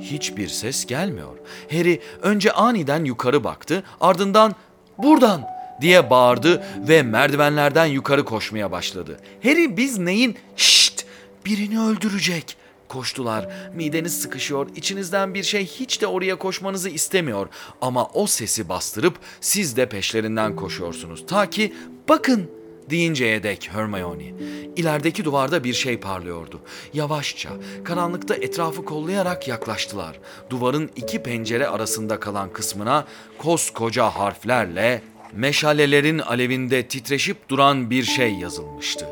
Hiçbir 0.00 0.48
ses 0.48 0.86
gelmiyor. 0.86 1.36
Harry 1.70 2.00
önce 2.22 2.52
aniden 2.52 3.04
yukarı 3.04 3.44
baktı, 3.44 3.82
ardından 4.00 4.54
buradan 4.98 5.53
diye 5.80 6.10
bağırdı 6.10 6.64
ve 6.88 7.02
merdivenlerden 7.02 7.86
yukarı 7.86 8.24
koşmaya 8.24 8.70
başladı. 8.70 9.20
Harry 9.42 9.76
biz 9.76 9.98
neyin? 9.98 10.36
Şşt! 10.56 11.04
Birini 11.46 11.80
öldürecek. 11.80 12.56
Koştular. 12.88 13.48
Mideniz 13.74 14.20
sıkışıyor. 14.20 14.68
İçinizden 14.76 15.34
bir 15.34 15.42
şey 15.42 15.66
hiç 15.66 16.00
de 16.00 16.06
oraya 16.06 16.36
koşmanızı 16.36 16.88
istemiyor. 16.88 17.48
Ama 17.80 18.06
o 18.06 18.26
sesi 18.26 18.68
bastırıp 18.68 19.18
siz 19.40 19.76
de 19.76 19.88
peşlerinden 19.88 20.56
koşuyorsunuz. 20.56 21.26
Ta 21.26 21.50
ki 21.50 21.74
bakın 22.08 22.50
deyinceye 22.90 23.42
dek 23.42 23.70
Hermione. 23.72 24.34
İlerideki 24.76 25.24
duvarda 25.24 25.64
bir 25.64 25.74
şey 25.74 26.00
parlıyordu. 26.00 26.60
Yavaşça, 26.92 27.50
karanlıkta 27.84 28.34
etrafı 28.34 28.84
kollayarak 28.84 29.48
yaklaştılar. 29.48 30.18
Duvarın 30.50 30.90
iki 30.96 31.22
pencere 31.22 31.68
arasında 31.68 32.20
kalan 32.20 32.52
kısmına 32.52 33.04
koskoca 33.38 34.10
harflerle 34.10 35.02
meşalelerin 35.36 36.18
alevinde 36.18 36.88
titreşip 36.88 37.48
duran 37.48 37.90
bir 37.90 38.02
şey 38.02 38.34
yazılmıştı. 38.34 39.06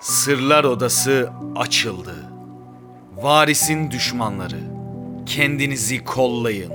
Sırlar 0.00 0.64
odası 0.64 1.30
açıldı. 1.56 2.14
Varisin 3.16 3.90
düşmanları, 3.90 4.60
kendinizi 5.26 6.04
kollayın. 6.04 6.72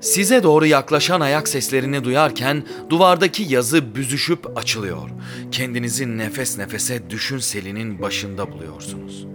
Size 0.00 0.42
doğru 0.42 0.66
yaklaşan 0.66 1.20
ayak 1.20 1.48
seslerini 1.48 2.04
duyarken 2.04 2.64
duvardaki 2.90 3.42
yazı 3.48 3.94
büzüşüp 3.94 4.58
açılıyor. 4.58 5.10
Kendinizi 5.50 6.18
nefes 6.18 6.58
nefese 6.58 7.10
düşün 7.10 7.38
selinin 7.38 8.02
başında 8.02 8.52
buluyorsunuz. 8.52 9.26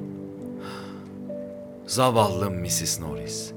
Zavallı 1.88 2.52
Mrs. 2.52 3.00
Norris. 3.00 3.54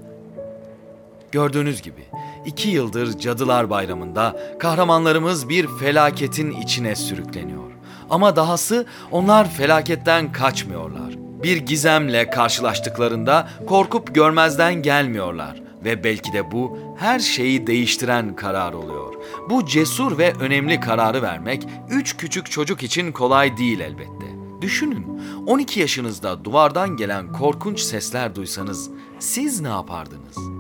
Gördüğünüz 1.37 1.83
gibi 1.83 2.05
iki 2.47 2.69
yıldır 2.69 3.19
Cadılar 3.19 3.71
Bayramı'nda 3.71 4.37
kahramanlarımız 4.59 5.49
bir 5.49 5.69
felaketin 5.81 6.50
içine 6.50 6.97
sürükleniyor. 6.97 7.73
Ama 8.11 8.37
dahası 8.37 8.87
onlar 9.11 9.50
felaketten 9.50 10.33
kaçmıyorlar. 10.33 11.14
Bir 11.43 11.57
gizemle 11.57 12.31
karşılaştıklarında 12.31 13.49
korkup 13.66 14.14
görmezden 14.14 14.75
gelmiyorlar 14.75 15.62
ve 15.85 16.05
belki 16.05 16.33
de 16.33 16.52
bu 16.52 16.78
her 16.99 17.19
şeyi 17.19 17.66
değiştiren 17.66 18.37
karar 18.37 18.73
oluyor. 18.73 19.14
Bu 19.50 19.66
cesur 19.66 20.19
ve 20.19 20.33
önemli 20.40 20.81
kararı 20.81 21.23
vermek 21.23 21.66
üç 21.90 22.16
küçük 22.16 22.50
çocuk 22.50 22.83
için 22.83 23.12
kolay 23.12 23.57
değil 23.57 23.81
elbette. 23.81 24.26
Düşünün, 24.61 25.21
12 25.47 25.81
yaşınızda 25.81 26.45
duvardan 26.45 26.97
gelen 26.97 27.33
korkunç 27.33 27.81
sesler 27.81 28.35
duysanız 28.35 28.90
siz 29.19 29.61
ne 29.61 29.69
yapardınız?'' 29.69 30.55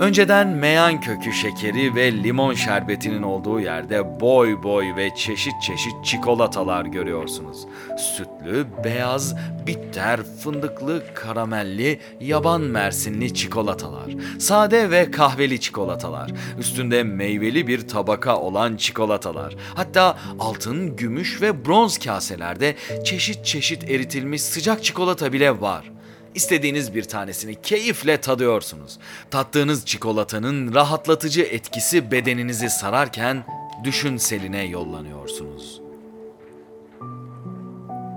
Önceden 0.00 0.48
meyan 0.48 1.00
kökü 1.00 1.32
şekeri 1.32 1.94
ve 1.94 2.12
limon 2.12 2.54
şerbetinin 2.54 3.22
olduğu 3.22 3.60
yerde 3.60 4.20
boy 4.20 4.62
boy 4.62 4.96
ve 4.96 5.14
çeşit 5.16 5.62
çeşit 5.62 6.04
çikolatalar 6.04 6.84
görüyorsunuz. 6.84 7.66
Sütlü, 7.98 8.66
beyaz, 8.84 9.34
bitter, 9.66 10.20
fındıklı, 10.22 11.02
karamelli, 11.14 12.00
yaban 12.20 12.60
mersinli 12.60 13.34
çikolatalar. 13.34 14.06
Sade 14.38 14.90
ve 14.90 15.10
kahveli 15.10 15.60
çikolatalar. 15.60 16.30
Üstünde 16.58 17.02
meyveli 17.02 17.66
bir 17.66 17.88
tabaka 17.88 18.40
olan 18.40 18.76
çikolatalar. 18.76 19.56
Hatta 19.74 20.18
altın, 20.38 20.96
gümüş 20.96 21.42
ve 21.42 21.64
bronz 21.64 21.98
kaselerde 21.98 22.76
çeşit 23.04 23.44
çeşit 23.44 23.90
eritilmiş 23.90 24.42
sıcak 24.42 24.84
çikolata 24.84 25.32
bile 25.32 25.60
var.'' 25.60 25.97
İstediğiniz 26.34 26.94
bir 26.94 27.02
tanesini 27.02 27.54
keyifle 27.62 28.20
tadıyorsunuz. 28.20 28.98
Tattığınız 29.30 29.86
çikolatanın 29.86 30.74
rahatlatıcı 30.74 31.42
etkisi 31.42 32.10
bedeninizi 32.10 32.70
sararken 32.70 33.44
düşün 33.84 34.16
seline 34.16 34.64
yollanıyorsunuz. 34.64 35.80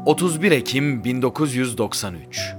31 0.05 0.51
Ekim 0.51 1.03
1993 1.03 2.53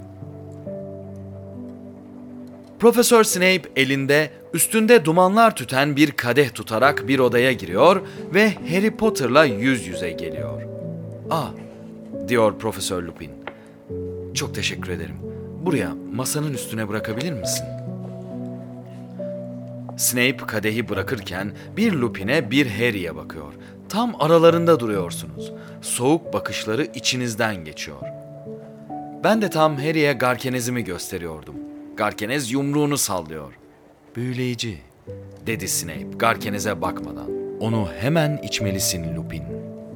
Profesör 2.79 3.25
Snape 3.25 3.63
elinde 3.77 4.31
üstünde 4.55 5.05
dumanlar 5.05 5.57
tüten 5.57 5.97
bir 5.97 6.11
kadeh 6.11 6.55
tutarak 6.55 7.09
bir 7.09 7.19
odaya 7.19 7.53
giriyor 7.53 8.03
ve 8.35 8.53
Harry 8.55 8.97
Potter'la 8.97 9.45
yüz 9.45 9.87
yüze 9.87 10.11
geliyor. 10.11 10.63
"Ah," 11.31 11.51
diyor 12.29 12.59
Profesör 12.59 13.03
Lupin. 13.03 13.31
"Çok 14.35 14.55
teşekkür 14.55 14.89
ederim. 14.93 15.32
Buraya 15.67 15.95
masanın 16.15 16.55
üstüne 16.55 16.89
bırakabilir 16.89 17.33
misin? 17.33 17.67
Snape 19.97 20.37
kadehi 20.37 20.89
bırakırken 20.89 21.53
bir 21.77 21.93
Lupin'e 21.93 22.51
bir 22.51 22.67
Harry'e 22.67 23.17
bakıyor. 23.17 23.53
Tam 23.89 24.15
aralarında 24.19 24.81
duruyorsunuz. 24.81 25.53
Soğuk 25.83 26.33
bakışları 26.33 26.85
içinizden 26.95 27.65
geçiyor. 27.65 28.03
Ben 29.25 29.43
de 29.43 29.51
tam 29.51 29.77
Harry'e 29.77 30.13
Garkenez'imi 30.13 30.85
gösteriyordum. 30.85 31.55
Garkenez 31.97 32.53
yumruğunu 32.53 32.99
sallıyor. 32.99 33.53
Büyüleyici, 34.17 34.79
dedi 35.47 35.69
Snape 35.69 36.17
Garkenez'e 36.17 36.83
bakmadan. 36.83 37.29
Onu 37.61 37.89
hemen 38.01 38.37
içmelisin 38.37 39.17
Lupin. 39.17 39.43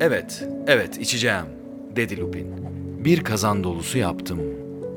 Evet, 0.00 0.48
evet 0.66 0.98
içeceğim, 0.98 1.46
dedi 1.96 2.20
Lupin. 2.20 2.54
Bir 3.04 3.24
kazan 3.24 3.64
dolusu 3.64 3.98
yaptım 3.98 4.55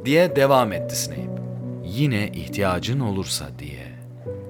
diye 0.10 0.36
devam 0.36 0.74
etti 0.74 0.96
Snape. 0.96 1.42
Yine 1.84 2.28
ihtiyacın 2.28 3.00
olursa 3.00 3.46
diye. 3.60 3.88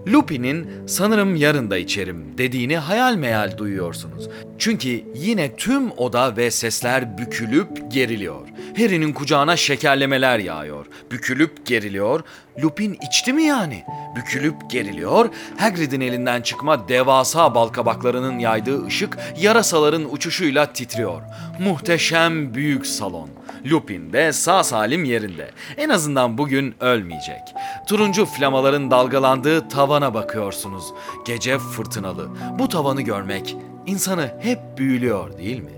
Lupin'in 0.08 0.88
sanırım 0.88 1.36
yarın 1.36 1.72
da 1.72 1.78
içerim 1.78 2.38
dediğini 2.38 2.78
hayal 2.78 3.16
meyal 3.16 3.58
duyuyorsunuz. 3.58 4.30
Çünkü 4.58 5.04
yine 5.16 5.56
tüm 5.56 5.92
oda 5.98 6.38
ve 6.38 6.52
sesler 6.52 7.18
bükülüp 7.18 7.92
geriliyor. 7.92 8.48
Harry'nin 8.78 9.14
kucağına 9.14 9.56
şekerlemeler 9.56 10.40
yağıyor. 10.40 10.86
Bükülüp 11.12 11.66
geriliyor. 11.66 12.24
Lupin 12.64 12.98
içti 13.08 13.34
mi 13.34 13.44
yani? 13.44 13.84
Bükülüp 14.16 14.70
geriliyor. 14.70 15.30
Hagrid'in 15.58 16.02
elinden 16.02 16.42
çıkma 16.42 16.90
devasa 16.90 17.56
balkabaklarının 17.56 18.40
yaydığı 18.40 18.86
ışık 18.86 19.18
yarasaların 19.42 20.14
uçuşuyla 20.14 20.74
titriyor. 20.74 21.22
Muhteşem 21.60 22.54
büyük 22.54 22.86
salon. 22.86 23.39
Lupin 23.66 24.14
de 24.14 24.34
sağ 24.34 24.64
salim 24.64 25.04
yerinde. 25.04 25.52
En 25.78 25.90
azından 25.90 26.38
bugün 26.38 26.76
ölmeyecek. 26.80 27.42
Turuncu 27.88 28.26
flamaların 28.26 28.92
dalgalandığı 28.92 29.70
tavana 29.70 30.14
bakıyorsunuz. 30.14 30.84
Gece 31.26 31.60
fırtınalı. 31.60 32.30
Bu 32.60 32.70
tavanı 32.70 33.02
görmek 33.02 33.56
insanı 33.86 34.32
hep 34.42 34.60
büyülüyor 34.78 35.38
değil 35.38 35.60
mi? 35.60 35.72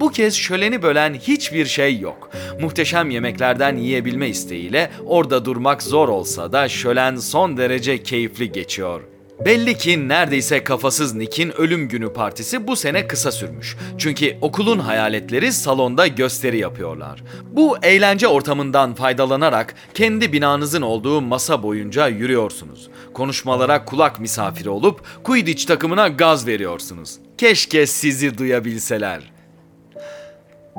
Bu 0.00 0.10
kez 0.10 0.34
şöleni 0.34 0.82
bölen 0.82 1.14
hiçbir 1.14 1.66
şey 1.66 2.00
yok. 2.00 2.30
Muhteşem 2.60 3.10
yemeklerden 3.10 3.76
yiyebilme 3.76 4.28
isteğiyle 4.28 4.90
orada 5.06 5.44
durmak 5.44 5.82
zor 5.82 6.08
olsa 6.08 6.52
da 6.52 6.68
şölen 6.68 7.16
son 7.16 7.56
derece 7.56 8.02
keyifli 8.02 8.52
geçiyor. 8.52 9.00
Belli 9.40 9.78
ki 9.78 10.08
neredeyse 10.08 10.64
kafasız 10.64 11.14
Nick'in 11.14 11.50
ölüm 11.50 11.88
günü 11.88 12.12
partisi 12.12 12.66
bu 12.66 12.76
sene 12.76 13.06
kısa 13.06 13.32
sürmüş. 13.32 13.76
Çünkü 13.98 14.36
okulun 14.40 14.78
hayaletleri 14.78 15.52
salonda 15.52 16.06
gösteri 16.06 16.58
yapıyorlar. 16.58 17.22
Bu 17.52 17.78
eğlence 17.82 18.28
ortamından 18.28 18.94
faydalanarak 18.94 19.74
kendi 19.94 20.32
binanızın 20.32 20.82
olduğu 20.82 21.20
masa 21.20 21.62
boyunca 21.62 22.08
yürüyorsunuz. 22.08 22.90
Konuşmalara 23.14 23.84
kulak 23.84 24.20
misafiri 24.20 24.70
olup 24.70 25.24
Quidditch 25.24 25.66
takımına 25.66 26.08
gaz 26.08 26.46
veriyorsunuz. 26.46 27.18
Keşke 27.38 27.86
sizi 27.86 28.38
duyabilseler. 28.38 29.32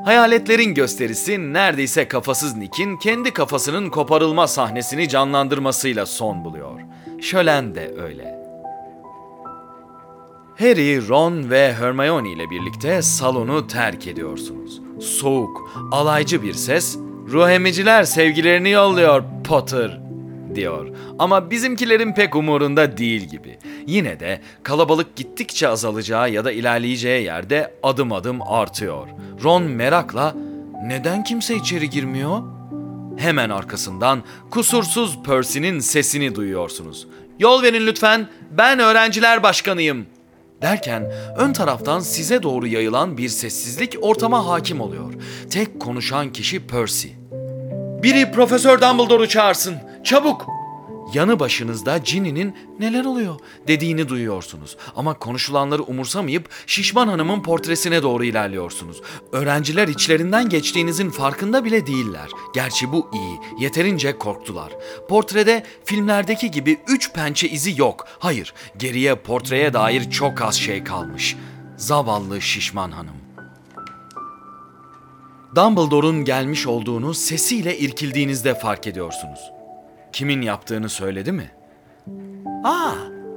Hayaletlerin 0.05 0.73
gösterisi 0.73 1.53
neredeyse 1.53 2.07
kafasız 2.07 2.55
Nick'in 2.55 2.97
kendi 2.97 3.33
kafasının 3.33 3.89
koparılma 3.89 4.47
sahnesini 4.47 5.09
canlandırmasıyla 5.09 6.05
son 6.05 6.45
buluyor. 6.45 6.79
Şölen 7.21 7.75
de 7.75 7.91
öyle. 7.97 8.44
Harry, 10.59 11.07
Ron 11.07 11.49
ve 11.49 11.73
Hermione 11.73 12.31
ile 12.31 12.49
birlikte 12.49 13.01
salonu 13.01 13.67
terk 13.67 14.07
ediyorsunuz. 14.07 14.81
Soğuk, 15.01 15.71
alaycı 15.91 16.43
bir 16.43 16.53
ses, 16.53 16.97
ruh 17.31 17.49
emiciler 17.49 18.03
sevgilerini 18.03 18.69
yolluyor 18.69 19.23
Potter 19.43 19.99
diyor. 20.55 20.87
Ama 21.19 21.51
bizimkilerin 21.51 22.13
pek 22.13 22.35
umurunda 22.35 22.97
değil 22.97 23.21
gibi. 23.21 23.57
Yine 23.87 24.19
de 24.19 24.41
kalabalık 24.63 25.15
gittikçe 25.15 25.67
azalacağı 25.67 26.31
ya 26.31 26.45
da 26.45 26.51
ilerleyeceği 26.51 27.23
yerde 27.23 27.73
adım 27.83 28.11
adım 28.11 28.41
artıyor. 28.41 29.07
Ron 29.43 29.63
merakla 29.63 30.35
neden 30.85 31.23
kimse 31.23 31.55
içeri 31.55 31.89
girmiyor? 31.89 32.41
Hemen 33.17 33.49
arkasından 33.49 34.23
kusursuz 34.51 35.19
Percy'nin 35.23 35.79
sesini 35.79 36.35
duyuyorsunuz. 36.35 37.07
Yol 37.39 37.63
verin 37.63 37.87
lütfen, 37.87 38.27
ben 38.51 38.79
öğrenciler 38.79 39.43
başkanıyım. 39.43 40.05
Derken 40.65 41.11
ön 41.37 41.53
taraftan 41.53 41.99
size 41.99 42.43
doğru 42.43 42.67
yayılan 42.67 43.17
bir 43.17 43.29
sessizlik 43.29 43.95
ortama 44.01 44.47
hakim 44.47 44.81
oluyor. 44.81 45.13
Tek 45.49 45.79
konuşan 45.79 46.33
kişi 46.33 46.67
Percy. 46.67 47.07
Biri 48.03 48.31
Profesör 48.31 48.81
Dumbledore'u 48.81 49.27
çağırsın. 49.27 49.75
Çabuk! 50.03 50.54
Yanı 51.13 51.39
başınızda 51.39 51.97
Ginny'nin 51.97 52.55
neler 52.79 53.05
oluyor 53.05 53.35
dediğini 53.67 54.09
duyuyorsunuz. 54.09 54.77
Ama 54.95 55.13
konuşulanları 55.13 55.83
umursamayıp 55.83 56.49
Şişman 56.67 57.07
Hanım'ın 57.07 57.43
portresine 57.43 58.03
doğru 58.03 58.23
ilerliyorsunuz. 58.23 59.01
Öğrenciler 59.31 59.87
içlerinden 59.87 60.49
geçtiğinizin 60.49 61.09
farkında 61.09 61.65
bile 61.65 61.87
değiller. 61.87 62.29
Gerçi 62.53 62.91
bu 62.91 63.09
iyi, 63.13 63.63
yeterince 63.63 64.17
korktular. 64.17 64.71
Portrede 65.09 65.63
filmlerdeki 65.85 66.51
gibi 66.51 66.77
üç 66.87 67.13
pençe 67.13 67.49
izi 67.49 67.81
yok. 67.81 68.07
Hayır, 68.19 68.53
geriye 68.77 69.15
portreye 69.15 69.73
dair 69.73 70.11
çok 70.11 70.41
az 70.41 70.55
şey 70.55 70.83
kalmış. 70.83 71.35
Zavallı 71.77 72.41
Şişman 72.41 72.91
Hanım. 72.91 73.15
Dumbledore'un 75.55 76.25
gelmiş 76.25 76.67
olduğunu 76.67 77.13
sesiyle 77.13 77.77
irkildiğinizde 77.77 78.59
fark 78.59 78.87
ediyorsunuz. 78.87 79.54
Kimin 80.15 80.41
yaptığını 80.41 80.89
söyledi 80.89 81.31
mi? 81.31 81.51
Aa, 82.63 82.91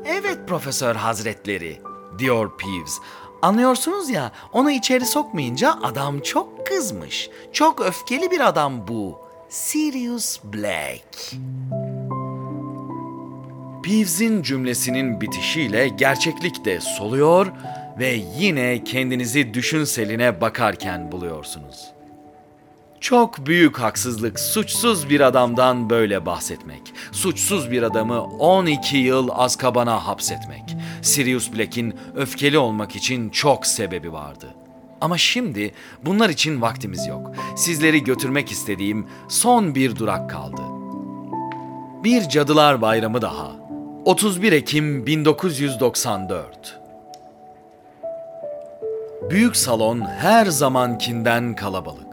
evet 0.07 0.39
Profesör 0.47 0.95
Hazretleri, 0.97 1.81
diyor 2.19 2.59
Peeves. 2.59 2.99
Anlıyorsunuz 3.43 4.11
ya, 4.11 4.33
onu 4.53 4.71
içeri 4.71 5.07
sokmayınca 5.07 5.79
adam 5.83 6.21
çok 6.21 6.67
kızmış. 6.67 7.31
Çok 7.53 7.81
öfkeli 7.81 8.31
bir 8.31 8.49
adam 8.49 8.89
bu. 8.89 9.19
Sirius 9.49 10.41
Black. 10.45 11.35
Peeves'in 13.85 14.43
cümlesinin 14.43 15.21
bitişiyle 15.21 15.89
gerçeklik 15.89 16.65
de 16.65 16.81
soluyor 16.81 17.47
ve 17.99 18.21
yine 18.39 18.85
kendinizi 18.85 19.55
düşünseline 19.55 20.41
bakarken 20.41 21.13
buluyorsunuz. 21.13 21.98
Çok 23.01 23.47
büyük 23.47 23.79
haksızlık 23.79 24.41
suçsuz 24.41 25.11
bir 25.11 25.21
adamdan 25.21 25.91
böyle 25.91 26.27
bahsetmek. 26.27 26.83
Suçsuz 27.13 27.71
bir 27.71 27.83
adamı 27.83 28.23
12 28.23 28.97
yıl 28.97 29.29
Azkaban'a 29.33 30.07
hapsetmek. 30.07 30.77
Sirius 31.03 31.53
Black'in 31.53 31.95
öfkeli 32.17 32.59
olmak 32.59 32.97
için 32.97 33.31
çok 33.31 33.67
sebebi 33.67 34.13
vardı. 34.13 34.47
Ama 35.01 35.19
şimdi 35.19 35.75
bunlar 36.05 36.29
için 36.29 36.61
vaktimiz 36.61 37.07
yok. 37.07 37.33
Sizleri 37.57 38.05
götürmek 38.05 38.51
istediğim 38.51 39.07
son 39.29 39.75
bir 39.75 39.97
durak 39.97 40.31
kaldı. 40.31 40.63
Bir 42.05 42.29
Cadılar 42.29 42.81
Bayramı 42.81 43.23
daha. 43.23 43.53
31 44.05 44.53
Ekim 44.53 45.07
1994. 45.07 46.81
Büyük 49.31 49.57
salon 49.57 50.01
her 50.01 50.47
zamankinden 50.47 51.55
kalabalık. 51.55 52.08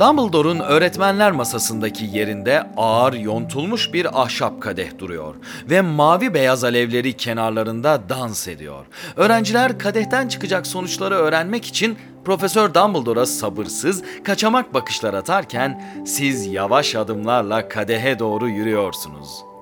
Dumbledore'un 0.00 0.58
öğretmenler 0.58 1.32
masasındaki 1.32 2.04
yerinde 2.04 2.62
ağır 2.76 3.12
yontulmuş 3.12 3.92
bir 3.92 4.22
ahşap 4.22 4.62
kadeh 4.62 4.98
duruyor 4.98 5.34
ve 5.70 5.80
mavi 5.80 6.34
beyaz 6.34 6.64
alevleri 6.64 7.12
kenarlarında 7.12 8.08
dans 8.08 8.48
ediyor. 8.48 8.86
Öğrenciler 9.16 9.78
kadehten 9.78 10.28
çıkacak 10.28 10.66
sonuçları 10.66 11.14
öğrenmek 11.14 11.64
için 11.64 11.98
Profesör 12.24 12.74
Dumbledore'a 12.74 13.26
sabırsız, 13.26 14.02
kaçamak 14.24 14.74
bakışlar 14.74 15.14
atarken 15.14 15.84
siz 16.06 16.46
yavaş 16.46 16.94
adımlarla 16.94 17.68
kadehe 17.68 18.18
doğru 18.18 18.48
yürüyorsunuz. 18.48 19.55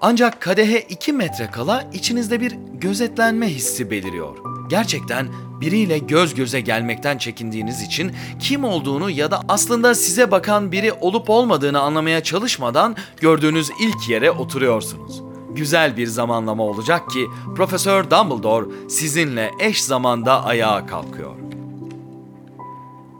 Ancak 0.00 0.40
kadehe 0.42 0.80
iki 0.80 1.12
metre 1.12 1.50
kala 1.50 1.84
içinizde 1.92 2.40
bir 2.40 2.52
gözetlenme 2.74 3.48
hissi 3.48 3.90
beliriyor. 3.90 4.36
Gerçekten 4.68 5.28
biriyle 5.60 5.98
göz 5.98 6.34
göze 6.34 6.60
gelmekten 6.60 7.18
çekindiğiniz 7.18 7.82
için 7.82 8.12
kim 8.40 8.64
olduğunu 8.64 9.10
ya 9.10 9.30
da 9.30 9.40
aslında 9.48 9.94
size 9.94 10.30
bakan 10.30 10.72
biri 10.72 10.92
olup 10.92 11.30
olmadığını 11.30 11.80
anlamaya 11.80 12.22
çalışmadan 12.22 12.96
gördüğünüz 13.20 13.70
ilk 13.80 14.08
yere 14.08 14.30
oturuyorsunuz. 14.30 15.22
Güzel 15.50 15.96
bir 15.96 16.06
zamanlama 16.06 16.62
olacak 16.62 17.10
ki 17.10 17.26
Profesör 17.56 18.10
Dumbledore 18.10 18.88
sizinle 18.88 19.50
eş 19.60 19.82
zamanda 19.82 20.44
ayağa 20.44 20.86
kalkıyor. 20.86 21.34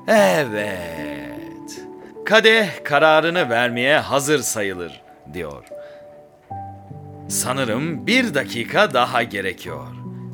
Evet. 0.08 1.80
Kadeh 2.24 2.84
kararını 2.84 3.50
vermeye 3.50 3.98
hazır 3.98 4.38
sayılır 4.38 5.02
diyor. 5.34 5.64
Sanırım 7.28 8.06
bir 8.06 8.34
dakika 8.34 8.94
daha 8.94 9.22
gerekiyor. 9.22 9.86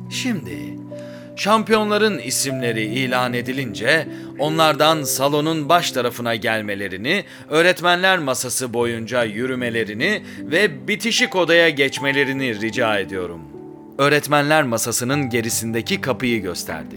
Şimdi 0.09 0.77
şampiyonların 1.35 2.19
isimleri 2.19 2.83
ilan 2.83 3.33
edilince 3.33 4.07
onlardan 4.39 5.03
salonun 5.03 5.69
baş 5.69 5.91
tarafına 5.91 6.35
gelmelerini, 6.35 7.23
öğretmenler 7.49 8.19
masası 8.19 8.73
boyunca 8.73 9.23
yürümelerini 9.23 10.23
ve 10.39 10.87
bitişik 10.87 11.35
odaya 11.35 11.69
geçmelerini 11.69 12.61
rica 12.61 12.99
ediyorum. 12.99 13.41
Öğretmenler 13.97 14.63
masasının 14.63 15.29
gerisindeki 15.29 16.01
kapıyı 16.01 16.41
gösterdi. 16.41 16.95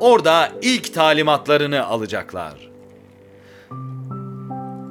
Orada 0.00 0.52
ilk 0.62 0.94
talimatlarını 0.94 1.86
alacaklar. 1.86 2.69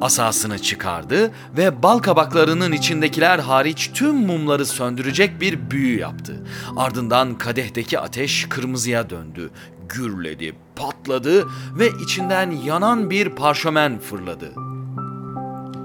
Asasını 0.02 0.60
çıkardı 0.60 1.32
ve 1.58 1.84
bal 1.84 2.00
kabaklarının 2.00 2.72
içindekiler 2.72 3.40
hariç 3.40 3.92
tüm 3.94 4.16
mumları 4.16 4.66
söndürecek 4.66 5.42
bir 5.42 5.72
büyü 5.72 6.00
yaptı. 6.00 6.44
Ardından 6.78 7.38
kadehteki 7.38 8.00
ateş 8.00 8.46
kırmızıya 8.50 9.10
döndü, 9.10 9.50
gürledi, 9.90 10.56
patladı 10.76 11.46
ve 11.80 11.90
içinden 12.04 12.52
yanan 12.52 13.10
bir 13.10 13.30
parşömen 13.30 14.00
fırladı. 14.00 14.54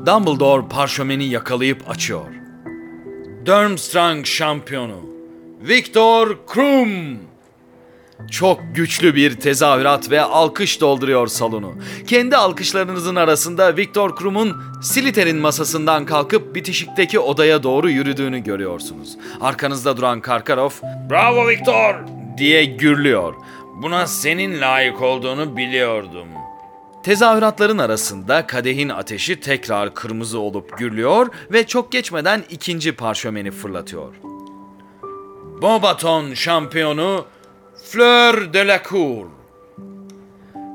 Dumbledore 0.07 0.68
parşömeni 0.68 1.24
yakalayıp 1.24 1.90
açıyor. 1.90 2.27
Durmstrang 3.46 4.27
şampiyonu 4.27 5.00
Victor 5.68 6.46
Krum 6.46 7.18
çok 8.30 8.60
güçlü 8.74 9.14
bir 9.14 9.40
tezahürat 9.40 10.10
ve 10.10 10.20
alkış 10.20 10.80
dolduruyor 10.80 11.26
salonu. 11.26 11.74
Kendi 12.06 12.37
alkışlarınızın 12.37 13.16
arasında 13.16 13.76
Viktor 13.76 14.16
Krum'un 14.16 14.62
Slytherin 14.82 15.37
masasından 15.37 16.04
kalkıp 16.04 16.54
bitişikteki 16.54 17.18
odaya 17.18 17.62
doğru 17.62 17.90
yürüdüğünü 17.90 18.38
görüyorsunuz. 18.38 19.16
Arkanızda 19.40 19.96
duran 19.96 20.20
Karkaroff, 20.20 20.82
''Bravo 21.10 21.48
Viktor!'' 21.48 22.04
diye 22.38 22.64
gürlüyor. 22.64 23.34
Buna 23.82 24.06
senin 24.06 24.60
layık 24.60 25.02
olduğunu 25.02 25.56
biliyordum. 25.56 26.28
Tezahüratların 27.02 27.78
arasında 27.78 28.46
kadehin 28.46 28.88
ateşi 28.88 29.40
tekrar 29.40 29.94
kırmızı 29.94 30.38
olup 30.38 30.78
gürlüyor 30.78 31.26
ve 31.52 31.66
çok 31.66 31.92
geçmeden 31.92 32.44
ikinci 32.50 32.92
parşömeni 32.92 33.50
fırlatıyor. 33.50 34.14
Bobaton 35.62 36.34
şampiyonu 36.34 37.26
Fleur 37.86 38.52
de 38.52 38.66
la 38.66 38.82
Cour. 38.88 39.26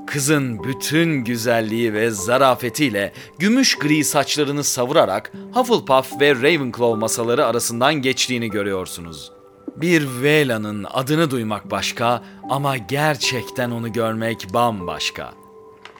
Kızın 0.08 0.64
bütün 0.64 1.24
güzelliği 1.24 1.94
ve 1.94 2.10
zarafetiyle 2.10 3.14
gümüş 3.40 3.76
gri 3.76 4.04
saçlarını 4.04 4.64
savurarak 4.64 5.32
Hufflepuff 5.54 6.22
ve 6.22 6.36
Ravenclaw 6.36 7.00
masaları 7.00 7.46
arasından 7.46 7.94
geçtiğini 7.94 8.50
görüyorsunuz. 8.50 9.32
Bir 9.76 10.08
Vela'nın 10.22 10.86
adını 10.94 11.32
duymak 11.32 11.72
başka 11.72 12.24
ama 12.50 12.78
gerçekten 12.78 13.72
onu 13.72 13.94
görmek 13.94 14.48
bambaşka. 14.54 15.34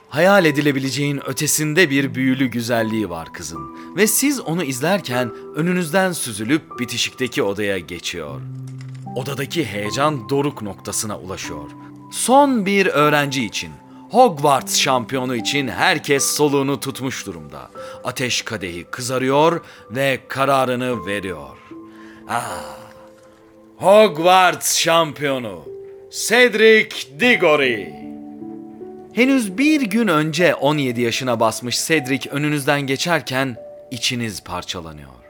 Hayal 0.10 0.46
edilebileceğin 0.46 1.30
ötesinde 1.30 1.90
bir 1.90 2.16
büyülü 2.16 2.48
güzelliği 2.48 3.10
var 3.10 3.34
kızın 3.34 3.78
ve 3.96 4.08
siz 4.08 4.40
onu 4.40 4.64
izlerken 4.64 5.32
önünüzden 5.56 6.12
süzülüp 6.12 6.80
bitişikteki 6.80 7.44
odaya 7.44 7.80
geçiyor. 7.80 8.42
Odadaki 9.16 9.66
heyecan 9.66 10.30
doruk 10.30 10.62
noktasına 10.62 11.20
ulaşıyor. 11.20 11.70
Son 12.12 12.66
bir 12.66 12.86
öğrenci 12.86 13.46
için, 13.46 13.70
Hogwarts 14.12 14.78
şampiyonu 14.78 15.36
için 15.36 15.68
herkes 15.68 16.24
soluğunu 16.26 16.80
tutmuş 16.80 17.26
durumda. 17.26 17.70
Ateş 18.04 18.42
kadehi 18.42 18.84
kızarıyor 18.84 19.62
ve 19.92 20.20
kararını 20.28 21.06
veriyor. 21.06 21.58
Ah, 22.30 22.78
Hogwarts 23.78 24.78
şampiyonu 24.78 25.64
Cedric 26.28 27.20
Diggory. 27.20 27.88
Henüz 29.14 29.58
bir 29.58 29.82
gün 29.82 30.08
önce 30.08 30.56
17 30.56 31.02
yaşına 31.02 31.40
basmış 31.40 31.88
Cedric 31.88 32.30
önünüzden 32.30 32.82
geçerken 32.82 33.56
içiniz 33.92 34.44
parçalanıyor. 34.44 35.29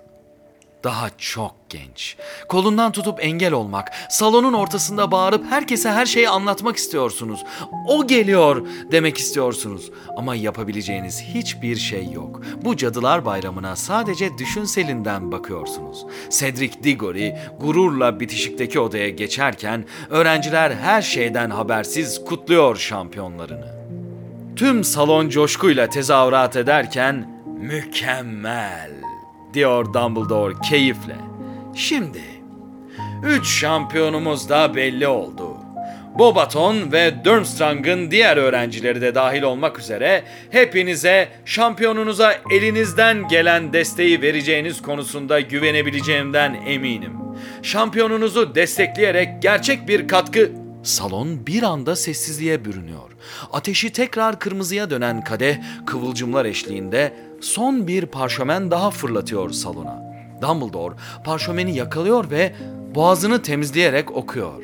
Daha 0.83 1.09
çok 1.17 1.55
genç. 1.69 2.17
Kolundan 2.47 2.91
tutup 2.91 3.25
engel 3.25 3.53
olmak, 3.53 3.91
salonun 4.09 4.53
ortasında 4.53 5.11
bağırıp 5.11 5.45
herkese 5.49 5.89
her 5.89 6.05
şeyi 6.05 6.29
anlatmak 6.29 6.75
istiyorsunuz. 6.75 7.43
O 7.87 8.07
geliyor 8.07 8.67
demek 8.91 9.17
istiyorsunuz. 9.17 9.91
Ama 10.17 10.35
yapabileceğiniz 10.35 11.21
hiçbir 11.21 11.75
şey 11.75 12.11
yok. 12.11 12.41
Bu 12.61 12.77
Cadılar 12.77 13.25
Bayramı'na 13.25 13.75
sadece 13.75 14.37
düşünselinden 14.37 15.31
bakıyorsunuz. 15.31 16.05
Cedric 16.29 16.83
Diggory 16.83 17.31
gururla 17.59 18.19
bitişikteki 18.19 18.79
odaya 18.79 19.09
geçerken 19.09 19.85
öğrenciler 20.09 20.71
her 20.71 21.01
şeyden 21.01 21.49
habersiz 21.49 22.25
kutluyor 22.25 22.75
şampiyonlarını. 22.75 23.79
Tüm 24.55 24.83
salon 24.83 25.29
coşkuyla 25.29 25.89
tezahürat 25.89 26.55
ederken 26.55 27.43
mükemmel 27.61 28.98
diyor 29.53 29.93
Dumbledore 29.93 30.53
keyifle. 30.69 31.15
Şimdi 31.75 32.21
üç 33.23 33.47
şampiyonumuz 33.47 34.49
da 34.49 34.75
belli 34.75 35.07
oldu. 35.07 35.57
Bobaton 36.17 36.91
ve 36.91 37.25
Durmstrang'ın 37.25 38.11
diğer 38.11 38.37
öğrencileri 38.37 39.01
de 39.01 39.15
dahil 39.15 39.41
olmak 39.41 39.79
üzere 39.79 40.23
hepinize 40.49 41.27
şampiyonunuza 41.45 42.35
elinizden 42.51 43.27
gelen 43.27 43.73
desteği 43.73 44.21
vereceğiniz 44.21 44.81
konusunda 44.81 45.39
güvenebileceğimden 45.39 46.53
eminim. 46.67 47.13
Şampiyonunuzu 47.63 48.55
destekleyerek 48.55 49.41
gerçek 49.41 49.87
bir 49.87 50.07
katkı 50.07 50.51
Salon 50.83 51.47
bir 51.47 51.63
anda 51.63 51.95
sessizliğe 51.95 52.65
bürünüyor. 52.65 53.11
Ateşi 53.53 53.93
tekrar 53.93 54.39
kırmızıya 54.39 54.89
dönen 54.89 55.23
kadeh 55.23 55.57
kıvılcımlar 55.85 56.45
eşliğinde 56.45 57.13
son 57.41 57.87
bir 57.87 58.05
parşömen 58.05 58.71
daha 58.71 58.91
fırlatıyor 58.91 59.49
salona. 59.49 60.09
Dumbledore 60.41 60.95
parşömeni 61.23 61.75
yakalıyor 61.75 62.31
ve 62.31 62.55
boğazını 62.95 63.41
temizleyerek 63.41 64.11
okuyor. 64.11 64.63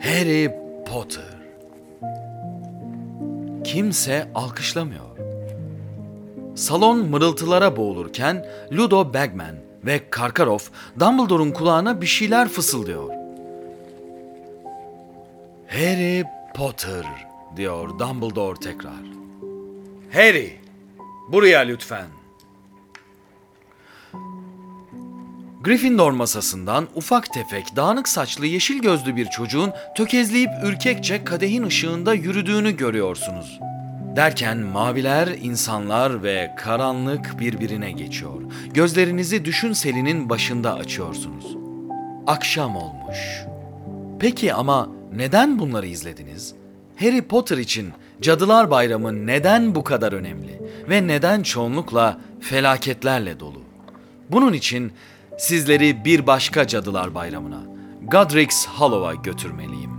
Harry 0.00 0.54
Potter. 0.86 1.34
Kimse 3.64 4.28
alkışlamıyor. 4.34 5.14
Salon 6.54 6.98
mırıltılara 7.08 7.76
boğulurken 7.76 8.46
Ludo 8.72 9.14
Bagman 9.14 9.63
ve 9.86 10.10
Karkaroff 10.10 10.70
Dumbledore'un 11.00 11.50
kulağına 11.50 12.00
bir 12.00 12.06
şeyler 12.06 12.48
fısıldıyor. 12.48 13.08
Harry 15.68 16.24
Potter 16.54 17.04
diyor 17.56 17.98
Dumbledore 17.98 18.60
tekrar. 18.60 19.04
Harry, 20.12 20.58
buraya 21.28 21.60
lütfen. 21.60 22.06
Gryffindor 25.64 26.12
masasından 26.12 26.88
ufak 26.94 27.32
tefek, 27.32 27.76
dağınık 27.76 28.08
saçlı, 28.08 28.46
yeşil 28.46 28.78
gözlü 28.82 29.16
bir 29.16 29.26
çocuğun 29.26 29.72
tökezleyip 29.96 30.50
ürkekçe 30.64 31.24
kadehin 31.24 31.62
ışığında 31.62 32.14
yürüdüğünü 32.14 32.76
görüyorsunuz. 32.76 33.60
Derken 34.16 34.58
maviler, 34.58 35.26
insanlar 35.42 36.22
ve 36.22 36.54
karanlık 36.56 37.40
birbirine 37.40 37.92
geçiyor. 37.92 38.42
Gözlerinizi 38.74 39.44
düşün 39.44 39.72
selinin 39.72 40.28
başında 40.28 40.74
açıyorsunuz. 40.74 41.56
Akşam 42.26 42.76
olmuş. 42.76 43.44
Peki 44.18 44.54
ama 44.54 44.88
neden 45.16 45.58
bunları 45.58 45.86
izlediniz? 45.86 46.54
Harry 46.96 47.22
Potter 47.22 47.58
için 47.58 47.92
Cadılar 48.20 48.70
Bayramı 48.70 49.26
neden 49.26 49.74
bu 49.74 49.84
kadar 49.84 50.12
önemli 50.12 50.60
ve 50.88 51.06
neden 51.06 51.42
çoğunlukla 51.42 52.20
felaketlerle 52.40 53.40
dolu? 53.40 53.62
Bunun 54.30 54.52
için 54.52 54.92
sizleri 55.38 56.04
bir 56.04 56.26
başka 56.26 56.66
Cadılar 56.66 57.14
Bayramı'na, 57.14 57.60
Godric's 58.02 58.66
Hollow'a 58.66 59.14
götürmeliyim. 59.14 59.93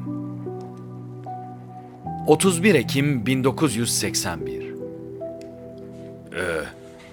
31 2.28 2.76
Ekim 2.76 3.26
1981 3.26 4.66
Ee, 6.36 6.42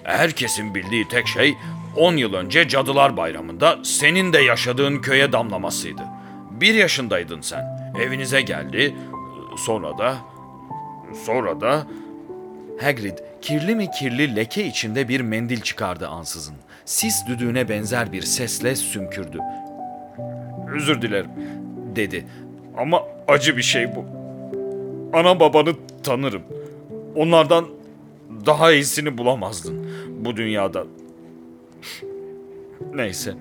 herkesin 0.03 0.75
bildiği 0.75 1.07
tek 1.07 1.27
şey 1.27 1.53
10 1.97 2.17
yıl 2.17 2.33
önce 2.33 2.67
Cadılar 2.67 3.17
Bayramı'nda 3.17 3.77
senin 3.83 4.33
de 4.33 4.37
yaşadığın 4.37 4.97
köye 4.97 5.31
damlamasıydı. 5.31 6.01
Bir 6.51 6.73
yaşındaydın 6.73 7.41
sen. 7.41 7.93
Evinize 8.01 8.41
geldi. 8.41 8.95
Sonra 9.57 9.97
da... 9.97 10.15
Sonra 11.25 11.61
da... 11.61 11.87
Hagrid 12.81 13.17
kirli 13.41 13.75
mi 13.75 13.91
kirli 13.91 14.35
leke 14.35 14.65
içinde 14.65 15.07
bir 15.07 15.21
mendil 15.21 15.61
çıkardı 15.61 16.07
ansızın. 16.07 16.55
Sis 16.85 17.27
düdüğüne 17.27 17.69
benzer 17.69 18.11
bir 18.11 18.21
sesle 18.21 18.75
sümkürdü. 18.75 19.39
Özür 20.75 21.01
dilerim 21.01 21.31
dedi. 21.95 22.25
Ama 22.77 23.03
acı 23.27 23.57
bir 23.57 23.61
şey 23.61 23.95
bu. 23.95 24.22
Ana 25.13 25.39
babanı 25.39 25.73
tanırım. 26.03 26.41
Onlardan 27.15 27.65
daha 28.45 28.71
iyisini 28.71 29.17
bulamazdın 29.17 29.87
bu 30.09 30.37
dünyada. 30.37 30.85
Neyse. 32.93 33.33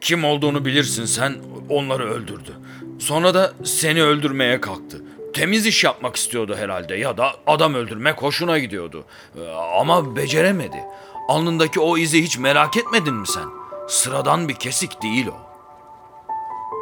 Kim 0.00 0.24
olduğunu 0.24 0.64
bilirsin 0.64 1.04
sen 1.04 1.34
onları 1.68 2.10
öldürdü. 2.10 2.56
Sonra 2.98 3.34
da 3.34 3.52
seni 3.64 4.02
öldürmeye 4.02 4.60
kalktı. 4.60 5.04
Temiz 5.34 5.66
iş 5.66 5.84
yapmak 5.84 6.16
istiyordu 6.16 6.56
herhalde 6.58 6.94
ya 6.94 7.16
da 7.18 7.32
adam 7.46 7.74
öldürmek 7.74 8.22
hoşuna 8.22 8.58
gidiyordu. 8.58 9.04
Ee, 9.36 9.48
Ama 9.80 10.16
beceremedi. 10.16 10.84
Alnındaki 11.28 11.80
o 11.80 11.98
izi 11.98 12.22
hiç 12.22 12.38
merak 12.38 12.76
etmedin 12.76 13.14
mi 13.14 13.26
sen? 13.26 13.46
Sıradan 13.88 14.48
bir 14.48 14.54
kesik 14.54 15.02
değil 15.02 15.26
o. 15.26 15.36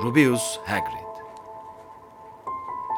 Rubeus 0.05 0.59
Hagrid 0.67 1.08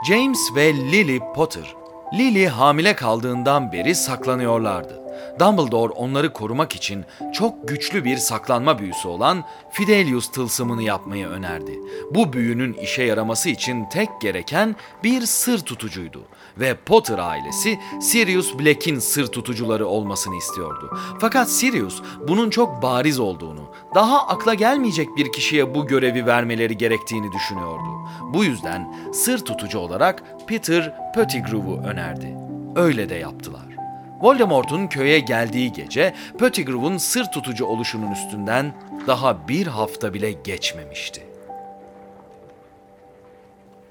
James 0.02 0.54
ve 0.54 0.74
Lily 0.74 1.20
Potter, 1.34 1.74
Lily 2.14 2.46
hamile 2.46 2.96
kaldığından 2.96 3.72
beri 3.72 3.94
saklanıyorlardı. 3.94 4.99
Dumbledore 5.38 5.92
onları 5.92 6.32
korumak 6.32 6.76
için 6.76 7.04
çok 7.34 7.68
güçlü 7.68 8.04
bir 8.04 8.16
saklanma 8.16 8.78
büyüsü 8.78 9.08
olan 9.08 9.44
Fidelius 9.70 10.30
tılsımını 10.30 10.82
yapmayı 10.82 11.26
önerdi. 11.26 11.78
Bu 12.14 12.32
büyünün 12.32 12.72
işe 12.72 13.02
yaraması 13.02 13.48
için 13.48 13.84
tek 13.88 14.08
gereken 14.20 14.76
bir 15.04 15.20
sır 15.26 15.58
tutucuydu 15.58 16.22
ve 16.56 16.74
Potter 16.74 17.18
ailesi 17.18 17.78
Sirius 18.00 18.58
Black'in 18.58 18.98
sır 18.98 19.26
tutucuları 19.26 19.86
olmasını 19.86 20.36
istiyordu. 20.36 20.98
Fakat 21.20 21.50
Sirius 21.50 22.02
bunun 22.28 22.50
çok 22.50 22.82
bariz 22.82 23.20
olduğunu, 23.20 23.70
daha 23.94 24.26
akla 24.26 24.54
gelmeyecek 24.54 25.16
bir 25.16 25.32
kişiye 25.32 25.74
bu 25.74 25.86
görevi 25.86 26.26
vermeleri 26.26 26.76
gerektiğini 26.76 27.32
düşünüyordu. 27.32 28.08
Bu 28.34 28.44
yüzden 28.44 28.94
sır 29.12 29.44
tutucu 29.44 29.78
olarak 29.78 30.22
Peter 30.46 31.12
Pettigrew'u 31.14 31.80
önerdi. 31.84 32.36
Öyle 32.76 33.08
de 33.08 33.14
yaptılar. 33.14 33.69
Voldemort'un 34.20 34.86
köye 34.86 35.18
geldiği 35.18 35.72
gece 35.72 36.14
Pettigrew'un 36.38 36.96
sır 36.98 37.24
tutucu 37.24 37.64
oluşunun 37.64 38.12
üstünden 38.12 38.74
daha 39.06 39.48
bir 39.48 39.66
hafta 39.66 40.14
bile 40.14 40.32
geçmemişti. 40.32 41.26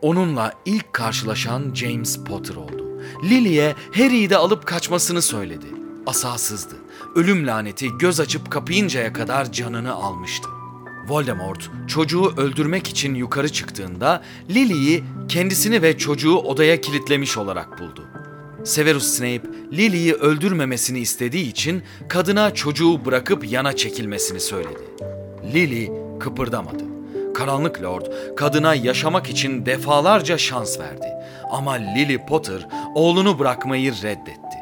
Onunla 0.01 0.53
ilk 0.65 0.93
karşılaşan 0.93 1.73
James 1.73 2.23
Potter 2.23 2.55
oldu. 2.55 3.01
Lily'e 3.23 3.75
Harry'i 3.95 4.29
de 4.29 4.37
alıp 4.37 4.65
kaçmasını 4.65 5.21
söyledi. 5.21 5.65
Asasızdı. 6.07 6.75
Ölüm 7.15 7.47
laneti 7.47 7.87
göz 7.99 8.19
açıp 8.19 8.51
kapayıncaya 8.51 9.13
kadar 9.13 9.51
canını 9.51 9.93
almıştı. 9.93 10.49
Voldemort 11.07 11.71
çocuğu 11.87 12.33
öldürmek 12.37 12.87
için 12.87 13.15
yukarı 13.15 13.49
çıktığında 13.49 14.23
Lily'yi 14.49 15.03
kendisini 15.29 15.81
ve 15.81 15.97
çocuğu 15.97 16.37
odaya 16.37 16.81
kilitlemiş 16.81 17.37
olarak 17.37 17.79
buldu. 17.79 18.07
Severus 18.63 19.07
Snape 19.07 19.41
Lily'yi 19.71 20.13
öldürmemesini 20.13 20.99
istediği 20.99 21.49
için 21.49 21.83
kadına 22.07 22.53
çocuğu 22.53 23.05
bırakıp 23.05 23.51
yana 23.51 23.75
çekilmesini 23.75 24.39
söyledi. 24.39 24.83
Lily 25.53 25.91
kıpırdamadı. 26.19 26.83
Karanlık 27.33 27.81
Lord 27.83 28.05
kadına 28.37 28.75
yaşamak 28.75 29.29
için 29.29 29.65
defalarca 29.65 30.37
şans 30.37 30.79
verdi. 30.79 31.07
Ama 31.51 31.71
Lily 31.73 32.25
Potter 32.25 32.67
oğlunu 32.95 33.39
bırakmayı 33.39 33.91
reddetti. 33.91 34.57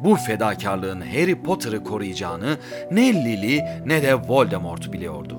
Bu 0.00 0.16
fedakarlığın 0.16 1.00
Harry 1.00 1.42
Potter'ı 1.42 1.84
koruyacağını 1.84 2.58
ne 2.90 3.24
Lily 3.24 3.60
ne 3.86 4.02
de 4.02 4.14
Voldemort 4.14 4.92
biliyordu. 4.92 5.36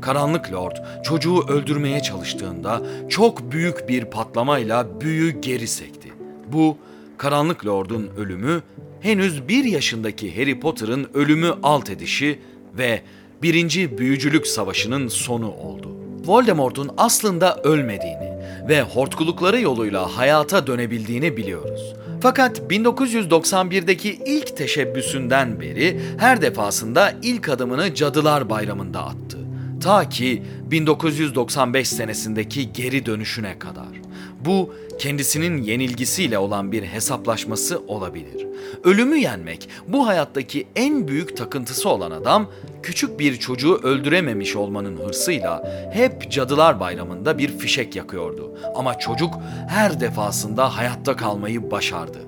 Karanlık 0.00 0.52
Lord 0.52 0.76
çocuğu 1.04 1.44
öldürmeye 1.48 2.02
çalıştığında 2.02 2.82
çok 3.08 3.52
büyük 3.52 3.88
bir 3.88 4.04
patlamayla 4.04 5.00
büyü 5.00 5.40
geri 5.40 5.68
sekti. 5.68 6.12
Bu 6.52 6.76
Karanlık 7.20 7.66
Lord'un 7.66 8.10
ölümü 8.16 8.62
henüz 9.00 9.48
bir 9.48 9.64
yaşındaki 9.64 10.36
Harry 10.36 10.60
Potter'ın 10.60 11.08
ölümü 11.14 11.54
alt 11.62 11.90
edişi 11.90 12.38
ve 12.78 13.02
Birinci 13.42 13.98
Büyücülük 13.98 14.46
Savaşı'nın 14.46 15.08
sonu 15.08 15.52
oldu. 15.52 15.96
Voldemort'un 16.26 16.90
aslında 16.96 17.56
ölmediğini 17.56 18.32
ve 18.68 18.82
hortkulukları 18.82 19.60
yoluyla 19.60 20.16
hayata 20.16 20.66
dönebildiğini 20.66 21.36
biliyoruz. 21.36 21.94
Fakat 22.20 22.58
1991'deki 22.58 24.18
ilk 24.26 24.56
teşebbüsünden 24.56 25.60
beri 25.60 26.00
her 26.18 26.42
defasında 26.42 27.14
ilk 27.22 27.48
adımını 27.48 27.94
Cadılar 27.94 28.50
Bayramı'nda 28.50 29.06
attı. 29.06 29.38
Ta 29.82 30.08
ki 30.08 30.42
1995 30.70 31.88
senesindeki 31.88 32.72
geri 32.72 33.06
dönüşüne 33.06 33.58
kadar. 33.58 33.99
Bu 34.44 34.74
kendisinin 34.98 35.62
yenilgisiyle 35.62 36.38
olan 36.38 36.72
bir 36.72 36.82
hesaplaşması 36.82 37.82
olabilir. 37.88 38.46
Ölümü 38.84 39.16
yenmek 39.18 39.68
bu 39.88 40.06
hayattaki 40.06 40.66
en 40.76 41.08
büyük 41.08 41.36
takıntısı 41.36 41.88
olan 41.88 42.10
adam 42.10 42.46
küçük 42.82 43.18
bir 43.18 43.36
çocuğu 43.36 43.80
öldürememiş 43.82 44.56
olmanın 44.56 44.96
hırsıyla 44.96 45.62
hep 45.92 46.30
Cadılar 46.30 46.80
Bayramı'nda 46.80 47.38
bir 47.38 47.58
fişek 47.58 47.96
yakıyordu. 47.96 48.58
Ama 48.74 48.98
çocuk 48.98 49.34
her 49.68 50.00
defasında 50.00 50.76
hayatta 50.76 51.16
kalmayı 51.16 51.70
başardı. 51.70 52.18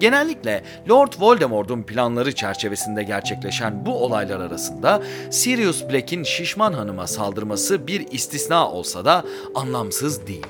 Genellikle 0.00 0.64
Lord 0.90 1.12
Voldemort'un 1.20 1.82
planları 1.82 2.34
çerçevesinde 2.34 3.02
gerçekleşen 3.02 3.86
bu 3.86 4.04
olaylar 4.04 4.40
arasında 4.40 5.02
Sirius 5.30 5.82
Black'in 5.90 6.22
şişman 6.22 6.72
hanıma 6.72 7.06
saldırması 7.06 7.86
bir 7.86 8.06
istisna 8.10 8.70
olsa 8.70 9.04
da 9.04 9.24
anlamsız 9.54 10.26
değil. 10.26 10.46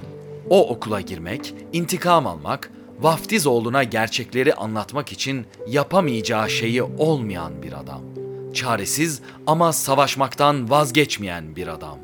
O 0.53 0.69
okula 0.69 1.01
girmek, 1.01 1.55
intikam 1.73 2.27
almak, 2.27 2.71
vaftiz 3.01 3.47
oğluna 3.47 3.85
gerçekleri 3.85 4.55
anlatmak 4.55 5.13
için 5.13 5.47
yapamayacağı 5.69 6.51
şeyi 6.51 6.83
olmayan 6.83 7.63
bir 7.63 7.73
adam. 7.73 8.03
Çaresiz 8.55 9.23
ama 9.47 9.73
savaşmaktan 9.73 10.71
vazgeçmeyen 10.71 11.57
bir 11.57 11.67
adam. 11.67 11.99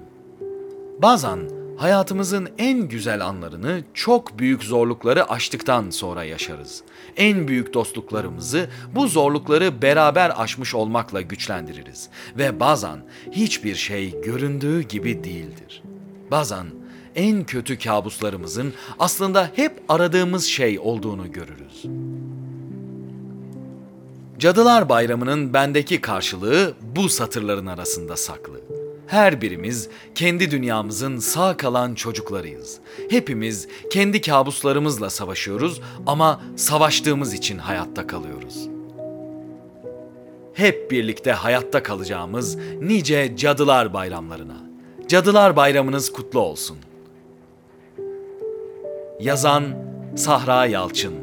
Bazen 1.03 1.39
hayatımızın 1.77 2.49
en 2.59 2.89
güzel 2.89 3.27
anlarını 3.27 3.83
çok 3.95 4.39
büyük 4.39 4.65
zorlukları 4.65 5.31
aştıktan 5.31 5.91
sonra 5.91 6.25
yaşarız. 6.25 6.83
En 7.17 7.49
büyük 7.49 7.75
dostluklarımızı 7.75 8.69
bu 8.95 9.09
zorlukları 9.09 9.83
beraber 9.83 10.33
aşmış 10.37 10.75
olmakla 10.75 11.21
güçlendiririz 11.21 12.09
ve 12.39 12.61
bazen 12.61 12.99
hiçbir 13.33 13.75
şey 13.75 14.21
göründüğü 14.21 14.83
gibi 14.83 15.25
değildir. 15.25 15.83
Bazen 16.31 16.67
en 17.19 17.45
kötü 17.45 17.79
kabuslarımızın 17.79 18.75
aslında 18.99 19.51
hep 19.55 19.83
aradığımız 19.89 20.45
şey 20.45 20.79
olduğunu 20.79 21.33
görürüz. 21.33 21.85
Cadılar 24.39 24.89
Bayramı'nın 24.89 25.55
bendeki 25.55 26.01
karşılığı 26.01 26.75
bu 26.97 27.09
satırların 27.09 27.67
arasında 27.67 28.17
saklı. 28.17 28.61
Her 29.07 29.41
birimiz 29.41 29.89
kendi 30.15 30.51
dünyamızın 30.51 31.19
sağ 31.19 31.57
kalan 31.57 31.95
çocuklarıyız. 31.95 32.79
Hepimiz 33.11 33.69
kendi 33.91 34.21
kabuslarımızla 34.21 35.11
savaşıyoruz 35.11 35.81
ama 36.07 36.41
savaştığımız 36.57 37.35
için 37.35 37.59
hayatta 37.59 38.07
kalıyoruz. 38.07 38.69
Hep 40.55 40.91
birlikte 40.91 41.33
hayatta 41.33 41.83
kalacağımız 41.83 42.57
nice 42.81 43.37
Cadılar 43.37 43.95
Bayramlarına. 43.95 44.57
Cadılar 45.09 45.57
Bayramınız 45.57 46.13
kutlu 46.13 46.41
olsun. 46.41 46.79
Yazan 49.21 49.65
Sahra 50.17 50.67
Yalçın 50.67 51.15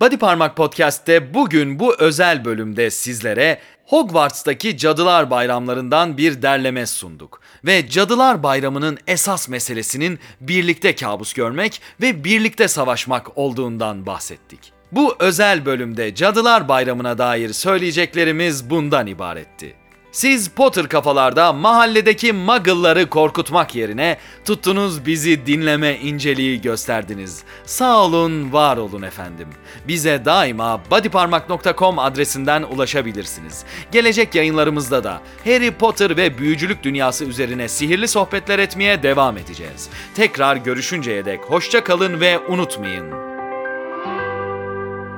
Body 0.00 0.16
Parmak 0.16 0.56
Podcast'te 0.56 1.34
bugün 1.34 1.78
bu 1.78 1.94
özel 1.98 2.44
bölümde 2.44 2.90
sizlere 2.90 3.58
Hogwarts'taki 3.86 4.76
Cadılar 4.76 5.30
Bayramlarından 5.30 6.16
bir 6.18 6.42
derleme 6.42 6.86
sunduk. 6.86 7.40
Ve 7.64 7.88
Cadılar 7.88 8.42
Bayramı'nın 8.42 8.98
esas 9.06 9.48
meselesinin 9.48 10.18
birlikte 10.40 10.94
kabus 10.94 11.32
görmek 11.32 11.80
ve 12.00 12.24
birlikte 12.24 12.68
savaşmak 12.68 13.38
olduğundan 13.38 14.06
bahsettik. 14.06 14.72
Bu 14.92 15.16
özel 15.18 15.66
bölümde 15.66 16.14
Cadılar 16.14 16.68
Bayramı'na 16.68 17.18
dair 17.18 17.52
söyleyeceklerimiz 17.52 18.70
bundan 18.70 19.06
ibaretti. 19.06 19.83
Siz 20.14 20.48
Potter 20.48 20.88
kafalarda 20.88 21.52
mahalledeki 21.52 22.32
muggle'ları 22.32 23.10
korkutmak 23.10 23.74
yerine 23.74 24.18
tuttunuz 24.44 25.06
bizi 25.06 25.46
dinleme 25.46 25.98
inceliği 25.98 26.60
gösterdiniz. 26.60 27.42
Sağ 27.64 28.04
olun, 28.04 28.52
var 28.52 28.76
olun 28.76 29.02
efendim. 29.02 29.48
Bize 29.88 30.24
daima 30.24 30.80
bodyparmak.com 30.90 31.98
adresinden 31.98 32.62
ulaşabilirsiniz. 32.62 33.64
Gelecek 33.92 34.34
yayınlarımızda 34.34 35.04
da 35.04 35.20
Harry 35.44 35.70
Potter 35.70 36.16
ve 36.16 36.38
büyücülük 36.38 36.82
dünyası 36.82 37.24
üzerine 37.24 37.68
sihirli 37.68 38.08
sohbetler 38.08 38.58
etmeye 38.58 39.02
devam 39.02 39.36
edeceğiz. 39.36 39.88
Tekrar 40.14 40.56
görüşünceye 40.56 41.24
dek 41.24 41.40
hoşça 41.40 41.84
kalın 41.84 42.20
ve 42.20 42.38
unutmayın. 42.38 43.12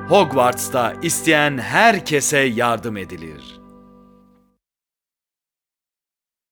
Hogwarts'ta 0.09 0.93
isteyen 1.01 1.57
herkese 1.57 2.39
yardım 2.39 2.97
edilir. 2.97 3.56